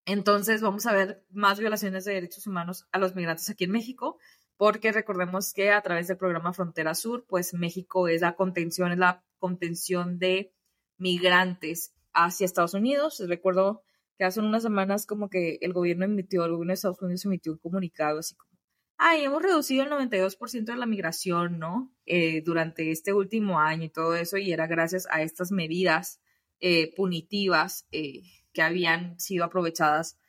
Entonces 0.06 0.62
vamos 0.62 0.86
a 0.88 0.94
ver 0.94 1.26
más 1.30 1.60
violaciones 1.60 2.06
de 2.06 2.14
derechos 2.14 2.48
humanos 2.48 2.88
a 2.92 2.98
los 2.98 3.16
migrantes 3.16 3.50
aquí 3.50 3.66
en 3.66 3.72
México, 3.72 4.18
porque 4.58 4.92
recordemos 4.92 5.54
que 5.54 5.72
a 5.72 5.82
través 5.82 6.08
del 6.08 6.18
programa 6.18 6.54
Frontera 6.54 6.96
Sur, 6.96 7.26
pues 7.28 7.54
México 7.54 8.08
es 8.10 8.22
la 8.22 8.36
contención, 8.36 8.92
es 8.92 8.98
la 8.98 9.24
contención 9.38 10.20
de 10.20 10.54
migrantes 10.98 11.94
hacia 12.14 12.46
Estados 12.46 12.74
Unidos. 12.74 13.22
Recuerdo 13.26 13.84
que 14.18 14.26
hace 14.26 14.40
unas 14.40 14.64
semanas 14.64 15.06
como 15.06 15.30
que 15.30 15.58
el 15.62 15.74
gobierno 15.74 16.06
emitió, 16.06 16.44
el 16.46 16.52
gobierno 16.52 16.72
de 16.72 16.76
Estados 16.76 17.02
Unidos 17.02 17.26
emitió 17.26 17.52
un 17.52 17.60
comunicado 17.60 18.20
así 18.20 18.36
como, 18.36 18.52
ay, 18.98 19.24
hemos 19.24 19.42
reducido 19.44 19.84
el 19.84 19.92
92% 19.92 20.66
de 20.66 20.76
la 20.76 20.86
migración, 20.86 21.60
¿no? 21.60 21.94
Eh, 22.06 22.42
durante 22.44 22.92
este 22.92 23.14
último 23.14 23.60
año 23.60 23.86
y 23.86 23.90
todo 23.90 24.16
eso, 24.16 24.38
y 24.38 24.52
era 24.52 24.68
gracias 24.68 25.08
a 25.12 25.22
estas 25.22 25.52
medidas 25.52 26.20
eh, 26.60 26.94
punitivas 26.96 27.88
eh, 27.92 28.24
que 28.54 28.62
habían 28.64 29.20
sido 29.20 29.46
aprovechadas 29.46 30.20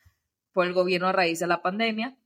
por 0.53 0.66
el 0.66 0.74
gobierno 0.74 1.09
a 1.09 1.12
raíz 1.12 1.38
de 1.38 1.46
la 1.46 1.62
pandemia. 1.62 2.18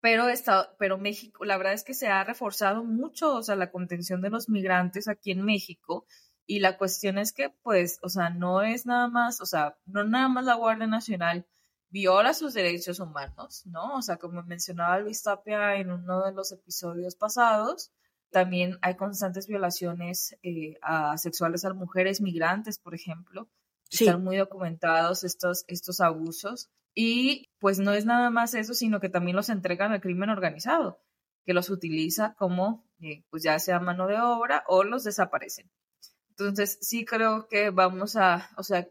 Pero, 0.00 0.28
está, 0.28 0.74
pero 0.80 0.98
México, 0.98 1.44
la 1.44 1.56
verdad 1.56 1.74
es 1.74 1.84
que 1.84 1.94
se 1.94 2.08
ha 2.08 2.24
reforzado 2.24 2.82
mucho, 2.82 3.36
o 3.36 3.42
sea, 3.44 3.54
la 3.54 3.70
contención 3.70 4.20
de 4.20 4.30
los 4.30 4.48
migrantes 4.48 5.06
aquí 5.06 5.30
en 5.30 5.44
México 5.44 6.06
y 6.46 6.60
la 6.60 6.76
cuestión 6.76 7.18
es 7.18 7.32
que, 7.32 7.50
pues, 7.50 7.98
o 8.02 8.08
sea, 8.08 8.30
no 8.30 8.62
es 8.62 8.86
nada 8.86 9.08
más, 9.08 9.40
o 9.40 9.46
sea, 9.46 9.76
no 9.86 10.04
nada 10.04 10.28
más 10.28 10.44
la 10.44 10.54
Guardia 10.54 10.86
Nacional 10.86 11.46
viola 11.90 12.34
sus 12.34 12.54
derechos 12.54 13.00
humanos, 13.00 13.66
¿no? 13.66 13.96
O 13.96 14.02
sea, 14.02 14.16
como 14.16 14.42
mencionaba 14.42 14.98
Luis 14.98 15.22
Tapia 15.22 15.76
en 15.76 15.90
uno 15.90 16.24
de 16.24 16.32
los 16.32 16.50
episodios 16.52 17.16
pasados, 17.16 17.92
también 18.30 18.78
hay 18.80 18.96
constantes 18.96 19.46
violaciones 19.46 20.36
eh, 20.42 20.78
a 20.80 21.18
sexuales 21.18 21.64
a 21.64 21.74
mujeres 21.74 22.20
migrantes, 22.20 22.78
por 22.78 22.94
ejemplo. 22.94 23.48
Están 23.90 24.24
muy 24.24 24.38
documentados 24.38 25.22
estos, 25.22 25.64
estos 25.68 26.00
abusos. 26.00 26.70
Y 26.94 27.50
pues 27.58 27.78
no 27.78 27.92
es 27.92 28.06
nada 28.06 28.30
más 28.30 28.54
eso, 28.54 28.72
sino 28.72 29.00
que 29.00 29.10
también 29.10 29.36
los 29.36 29.50
entregan 29.50 29.92
al 29.92 30.00
crimen 30.00 30.30
organizado, 30.30 30.98
que 31.44 31.52
los 31.52 31.68
utiliza 31.68 32.34
como, 32.38 32.86
eh, 33.00 33.22
pues 33.28 33.42
ya 33.42 33.58
sea 33.58 33.80
mano 33.80 34.06
de 34.06 34.18
obra 34.18 34.64
o 34.66 34.82
los 34.82 35.04
desaparecen. 35.04 35.70
Entonces, 36.32 36.78
sí 36.80 37.04
creo 37.04 37.46
que 37.46 37.68
vamos 37.70 38.16
a, 38.16 38.50
o 38.56 38.62
sea, 38.62 38.88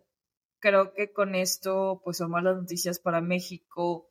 creo 0.60 0.94
que 0.94 1.12
con 1.12 1.34
esto, 1.34 2.02
pues 2.04 2.18
son 2.18 2.30
malas 2.30 2.56
noticias 2.56 3.00
para 3.00 3.20
México 3.20 4.08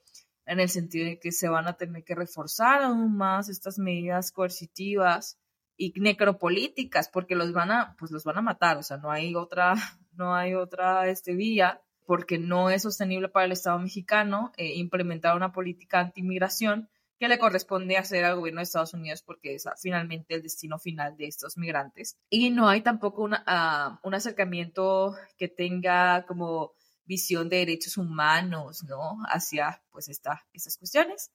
en 0.46 0.58
el 0.58 0.68
sentido 0.68 1.06
de 1.06 1.20
que 1.20 1.30
se 1.30 1.48
van 1.48 1.68
a 1.68 1.76
tener 1.76 2.02
que 2.02 2.16
reforzar 2.16 2.82
aún 2.82 3.16
más 3.16 3.48
estas 3.48 3.78
medidas 3.78 4.32
coercitivas 4.32 5.38
y 5.76 5.92
necropolíticas, 6.00 7.08
porque 7.08 7.36
los 7.36 7.52
van 7.52 7.70
a, 7.70 7.94
pues 7.98 8.10
los 8.10 8.24
van 8.24 8.38
a 8.38 8.42
matar, 8.42 8.76
o 8.78 8.82
sea, 8.82 8.96
no 8.96 9.12
hay 9.12 9.36
otra, 9.36 9.74
no 10.12 10.34
hay 10.34 10.54
otra 10.54 11.08
este, 11.08 11.34
vía, 11.34 11.80
porque 12.04 12.38
no 12.38 12.68
es 12.68 12.82
sostenible 12.82 13.28
para 13.28 13.46
el 13.46 13.52
Estado 13.52 13.78
mexicano 13.78 14.52
eh, 14.56 14.74
implementar 14.74 15.36
una 15.36 15.52
política 15.52 16.00
anti-inmigración 16.00 16.90
que 17.20 17.28
le 17.28 17.38
corresponde 17.38 17.98
hacer 17.98 18.24
al 18.24 18.36
gobierno 18.36 18.60
de 18.60 18.64
Estados 18.64 18.94
Unidos 18.94 19.22
porque 19.22 19.54
es 19.54 19.66
ah, 19.66 19.74
finalmente 19.78 20.34
el 20.34 20.42
destino 20.42 20.78
final 20.78 21.18
de 21.18 21.26
estos 21.26 21.58
migrantes. 21.58 22.16
Y 22.30 22.48
no 22.48 22.66
hay 22.66 22.80
tampoco 22.80 23.22
una, 23.22 23.44
ah, 23.46 24.00
un 24.02 24.14
acercamiento 24.14 25.14
que 25.36 25.46
tenga 25.46 26.24
como 26.26 26.72
visión 27.04 27.50
de 27.50 27.58
derechos 27.58 27.98
humanos, 27.98 28.84
¿no? 28.84 29.18
Hacia, 29.28 29.82
pues, 29.90 30.08
esta, 30.08 30.46
estas 30.54 30.78
cuestiones. 30.78 31.30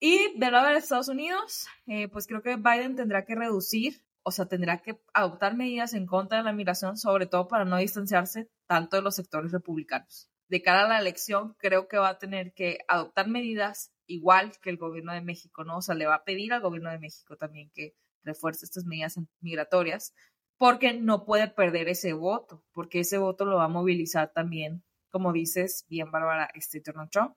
Y 0.00 0.38
de 0.38 0.50
lado 0.50 0.68
de 0.68 0.78
Estados 0.78 1.08
Unidos, 1.08 1.66
eh, 1.86 2.08
pues 2.08 2.26
creo 2.26 2.40
que 2.40 2.56
Biden 2.56 2.96
tendrá 2.96 3.26
que 3.26 3.34
reducir, 3.34 4.02
o 4.22 4.30
sea, 4.30 4.46
tendrá 4.46 4.78
que 4.78 4.98
adoptar 5.12 5.56
medidas 5.56 5.92
en 5.92 6.06
contra 6.06 6.38
de 6.38 6.44
la 6.44 6.52
migración, 6.52 6.96
sobre 6.96 7.26
todo 7.26 7.48
para 7.48 7.66
no 7.66 7.76
distanciarse 7.76 8.48
tanto 8.66 8.96
de 8.96 9.02
los 9.02 9.16
sectores 9.16 9.52
republicanos. 9.52 10.30
De 10.48 10.62
cara 10.62 10.84
a 10.84 10.88
la 10.88 10.98
elección, 10.98 11.54
creo 11.58 11.88
que 11.88 11.98
va 11.98 12.08
a 12.08 12.18
tener 12.18 12.52
que 12.54 12.78
adoptar 12.88 13.28
medidas 13.28 13.92
igual 14.06 14.52
que 14.60 14.70
el 14.70 14.78
gobierno 14.78 15.12
de 15.12 15.20
México, 15.20 15.64
¿no? 15.64 15.78
O 15.78 15.82
sea, 15.82 15.94
le 15.94 16.06
va 16.06 16.16
a 16.16 16.24
pedir 16.24 16.52
al 16.52 16.62
gobierno 16.62 16.90
de 16.90 16.98
México 16.98 17.36
también 17.36 17.70
que 17.74 17.94
refuerce 18.24 18.64
estas 18.64 18.84
medidas 18.84 19.18
migratorias, 19.40 20.14
porque 20.56 20.92
no 20.92 21.24
puede 21.24 21.48
perder 21.48 21.88
ese 21.88 22.12
voto, 22.12 22.64
porque 22.72 23.00
ese 23.00 23.18
voto 23.18 23.44
lo 23.44 23.56
va 23.56 23.64
a 23.64 23.68
movilizar 23.68 24.32
también, 24.32 24.82
como 25.10 25.32
dices 25.32 25.86
bien, 25.88 26.10
Bárbara, 26.10 26.50
este 26.54 26.80
Donald 26.80 27.10
Trump. 27.10 27.36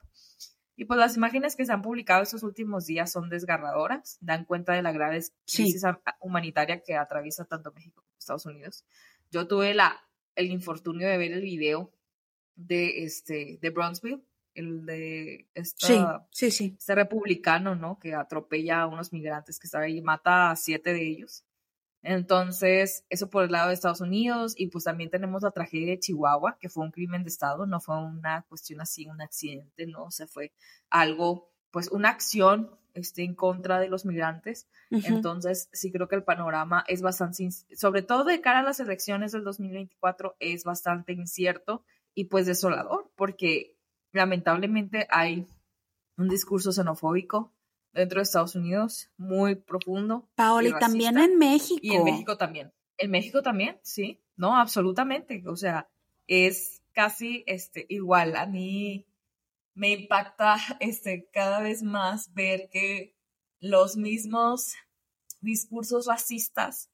Y 0.76 0.86
pues 0.86 1.00
las 1.00 1.16
imágenes 1.16 1.56
que 1.56 1.66
se 1.66 1.74
han 1.74 1.82
publicado 1.82 2.24
estos 2.24 2.44
últimos 2.44 2.88
días 2.88 3.12
son 3.12 3.30
desgarradoras, 3.30 4.18
dan 4.22 4.46
cuenta 4.46 4.74
de 4.74 4.82
la 4.82 4.92
grave 4.92 5.22
crisis 5.46 5.84
humanitaria 6.20 6.82
que 6.82 6.96
atraviesa 6.96 7.46
tanto 7.46 7.72
México 7.74 8.02
como 8.02 8.18
Estados 8.18 8.46
Unidos. 8.46 8.86
Yo 9.30 9.48
tuve 9.48 9.74
la, 9.76 10.02
el 10.36 10.48
infortunio 10.50 11.08
de 11.08 11.18
ver 11.18 11.34
el 11.34 11.42
video 11.42 11.94
de, 12.68 13.04
este, 13.04 13.60
de 13.62 13.70
Bronzeville, 13.70 14.24
el 14.54 14.86
de 14.86 15.48
esta, 15.54 16.28
sí, 16.32 16.52
sí, 16.52 16.76
este 16.78 16.96
republicano, 16.96 17.76
¿no? 17.76 18.00
Que 18.00 18.14
atropella 18.14 18.82
a 18.82 18.88
unos 18.88 19.14
migrantes 19.14 19.60
que 19.60 19.68
estaba 19.68 19.86
ahí 19.86 19.98
y 19.98 20.02
mata 20.02 20.52
a 20.52 20.56
siete 20.56 20.94
de 20.94 21.08
ellos. 21.08 21.46
Entonces, 22.04 23.06
eso 23.10 23.30
por 23.30 23.44
el 23.44 23.52
lado 23.52 23.68
de 23.68 23.76
Estados 23.76 24.02
Unidos 24.02 24.56
y 24.58 24.68
pues 24.68 24.86
también 24.86 25.12
tenemos 25.12 25.44
la 25.44 25.52
tragedia 25.52 25.92
de 25.92 26.00
Chihuahua, 26.00 26.58
que 26.60 26.70
fue 26.70 26.84
un 26.84 26.92
crimen 26.92 27.24
de 27.24 27.30
Estado, 27.30 27.66
no 27.68 27.80
fue 27.80 27.98
una 28.04 28.44
cuestión 28.50 28.82
así, 28.82 29.06
un 29.06 29.22
accidente, 29.22 29.86
¿no? 29.86 30.06
O 30.06 30.12
sea, 30.12 30.28
fue 30.28 30.52
algo, 30.90 31.52
pues 31.70 31.90
una 31.90 32.10
acción 32.10 32.76
este, 32.96 33.24
en 33.24 33.36
contra 33.36 33.80
de 33.80 33.88
los 33.88 34.06
migrantes. 34.06 34.68
Entonces, 34.90 35.70
sí 35.72 35.92
creo 35.92 36.08
que 36.08 36.16
el 36.16 36.24
panorama 36.24 36.84
es 36.88 37.04
bastante, 37.04 37.50
sobre 37.76 38.02
todo 38.02 38.24
de 38.24 38.42
cara 38.42 38.60
a 38.60 38.64
las 38.64 38.80
elecciones 38.80 39.32
del 39.32 39.44
2024, 39.44 40.36
es 40.40 40.64
bastante 40.64 41.14
incierto 41.14 41.86
y 42.14 42.26
pues 42.26 42.46
desolador, 42.46 43.12
porque 43.16 43.78
lamentablemente 44.12 45.08
hay 45.10 45.48
un 46.18 46.30
discurso 46.30 46.72
xenofóbico 46.72 47.54
dentro 47.94 48.20
de 48.20 48.24
Estados 48.24 48.56
Unidos, 48.56 49.10
muy 49.18 49.56
profundo. 49.56 50.30
Paola, 50.36 50.70
y, 50.70 50.74
también 50.80 51.18
en 51.18 51.38
México. 51.38 51.80
Y 51.82 51.96
en 51.96 52.04
México 52.04 52.38
también. 52.38 52.74
En 52.98 53.12
México 53.12 53.42
también, 53.42 53.80
sí, 53.84 54.22
no, 54.36 54.56
absolutamente. 54.56 55.44
O 55.48 55.56
sea, 55.56 55.90
es 56.28 56.82
casi 56.94 57.44
este, 57.48 57.86
igual. 57.90 58.36
A 58.36 58.46
mí 58.46 59.08
me 59.74 59.90
impacta 59.90 60.58
este, 60.80 61.30
cada 61.32 61.62
vez 61.62 61.84
más 61.84 62.34
ver 62.34 62.70
que 62.72 63.16
los 63.60 63.98
mismos 63.98 64.74
discursos 65.42 66.08
racistas 66.08 66.90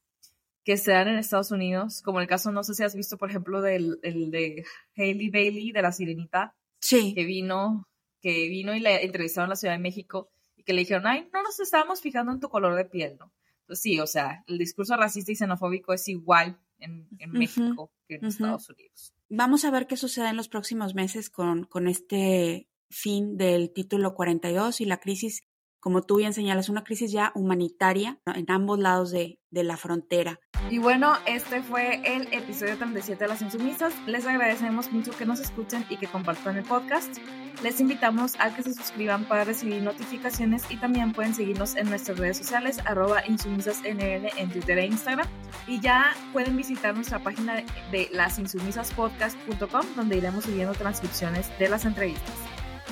que 0.68 0.76
se 0.76 0.92
dan 0.92 1.08
en 1.08 1.18
Estados 1.18 1.52
Unidos, 1.52 2.02
como 2.02 2.20
el 2.20 2.28
caso, 2.28 2.52
no 2.52 2.62
sé 2.62 2.74
si 2.74 2.84
has 2.84 2.94
visto, 2.94 3.18
por 3.18 3.30
ejemplo, 3.30 3.62
del 3.62 4.00
el 4.04 4.32
de 4.32 4.66
Hailey 4.98 5.30
Bailey, 5.30 5.72
de 5.72 5.82
la 5.82 5.94
Sirenita, 5.94 6.58
sí. 6.82 7.14
que 7.16 7.24
vino, 7.24 7.88
que 8.20 8.50
vino 8.50 8.76
y 8.76 8.82
la 8.82 9.00
entrevistaron 9.00 9.46
en 9.46 9.52
la 9.52 9.56
Ciudad 9.56 9.76
de 9.76 9.80
México 9.80 10.30
que 10.66 10.74
le 10.74 10.82
dijeron, 10.82 11.08
ay, 11.08 11.30
no 11.32 11.42
nos 11.42 11.58
estábamos 11.62 12.02
fijando 12.02 12.34
en 12.34 12.42
tu 12.42 12.50
color 12.50 12.76
de 12.76 12.84
piel, 12.84 13.16
¿no? 13.18 13.32
Entonces 13.62 13.82
sí, 13.82 13.98
o 14.02 14.08
sea, 14.08 14.44
el 14.46 14.58
discurso 14.58 14.98
racista 14.98 15.32
y 15.32 15.38
xenofóbico 15.38 15.94
es 15.94 16.06
igual 16.10 16.60
en, 16.80 17.08
México 17.32 17.90
que 18.06 18.16
en 18.16 18.26
Estados 18.26 18.70
Unidos. 18.70 19.14
Vamos 19.30 19.64
a 19.64 19.72
ver 19.72 19.88
qué 19.88 19.96
sucede 19.96 20.28
en 20.28 20.36
los 20.36 20.50
próximos 20.50 20.96
meses 20.96 21.30
con, 21.30 21.64
con 21.64 21.88
este 21.88 22.68
fin 22.90 23.38
del 23.38 23.72
título 23.72 24.16
42 24.16 24.82
y 24.82 24.86
la 24.86 24.98
crisis, 24.98 25.44
como 25.80 26.02
tú 26.02 26.18
bien 26.18 26.34
señalas, 26.34 26.68
una 26.68 26.84
crisis 26.84 27.14
ya 27.14 27.32
humanitaria 27.36 28.20
en 28.26 28.52
ambos 28.52 28.80
lados 28.80 29.12
de, 29.12 29.40
de 29.50 29.64
la 29.64 29.78
frontera. 29.78 30.42
Y 30.70 30.80
bueno, 30.80 31.14
este 31.26 31.62
fue 31.62 32.02
el 32.04 32.28
episodio 32.34 32.76
37 32.78 33.24
de 33.24 33.28
Las 33.30 33.42
Insumisas. 33.42 33.94
Les 34.06 34.26
agradecemos 34.26 34.92
mucho 34.92 35.12
que 35.12 35.26
nos 35.26 35.40
escuchen 35.40 35.86
y 35.90 35.96
que 35.96 36.08
compartan 36.08 36.58
el 36.58 36.64
podcast. 36.66 37.18
Les 37.64 37.80
invitamos 37.80 38.36
a 38.40 38.54
que 38.54 38.64
se 38.64 38.74
suscriban 38.74 39.24
para 39.26 39.46
recibir 39.46 39.82
notificaciones 39.82 40.64
y 40.70 40.76
también 40.76 41.14
pueden 41.14 41.34
seguirnos 41.34 41.76
en 41.76 41.90
nuestras 41.90 42.18
redes 42.20 42.38
sociales, 42.38 42.80
arroba 42.86 43.26
insumisasnl 43.26 44.30
en 44.36 44.50
Twitter 44.50 44.78
e 44.80 44.86
Instagram. 44.88 45.28
Y 45.68 45.80
ya 45.80 46.14
pueden 46.34 46.58
visitar 46.58 46.94
nuestra 46.94 47.20
página 47.20 47.64
de 47.92 48.10
lasinsumisaspodcast.com 48.12 49.86
donde 49.96 50.18
iremos 50.18 50.44
subiendo 50.44 50.74
transcripciones 50.74 51.50
de 51.60 51.70
las 51.70 51.86
entrevistas. 51.86 52.36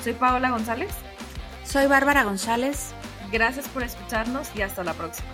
Soy 0.02 0.14
Paola 0.14 0.50
González. 0.50 0.90
Soy 1.62 1.86
Bárbara 1.86 2.24
González. 2.24 2.94
Gracias 3.30 3.68
por 3.68 3.82
escucharnos 3.82 4.48
y 4.56 4.62
hasta 4.62 4.82
la 4.82 4.94
próxima. 4.94 5.28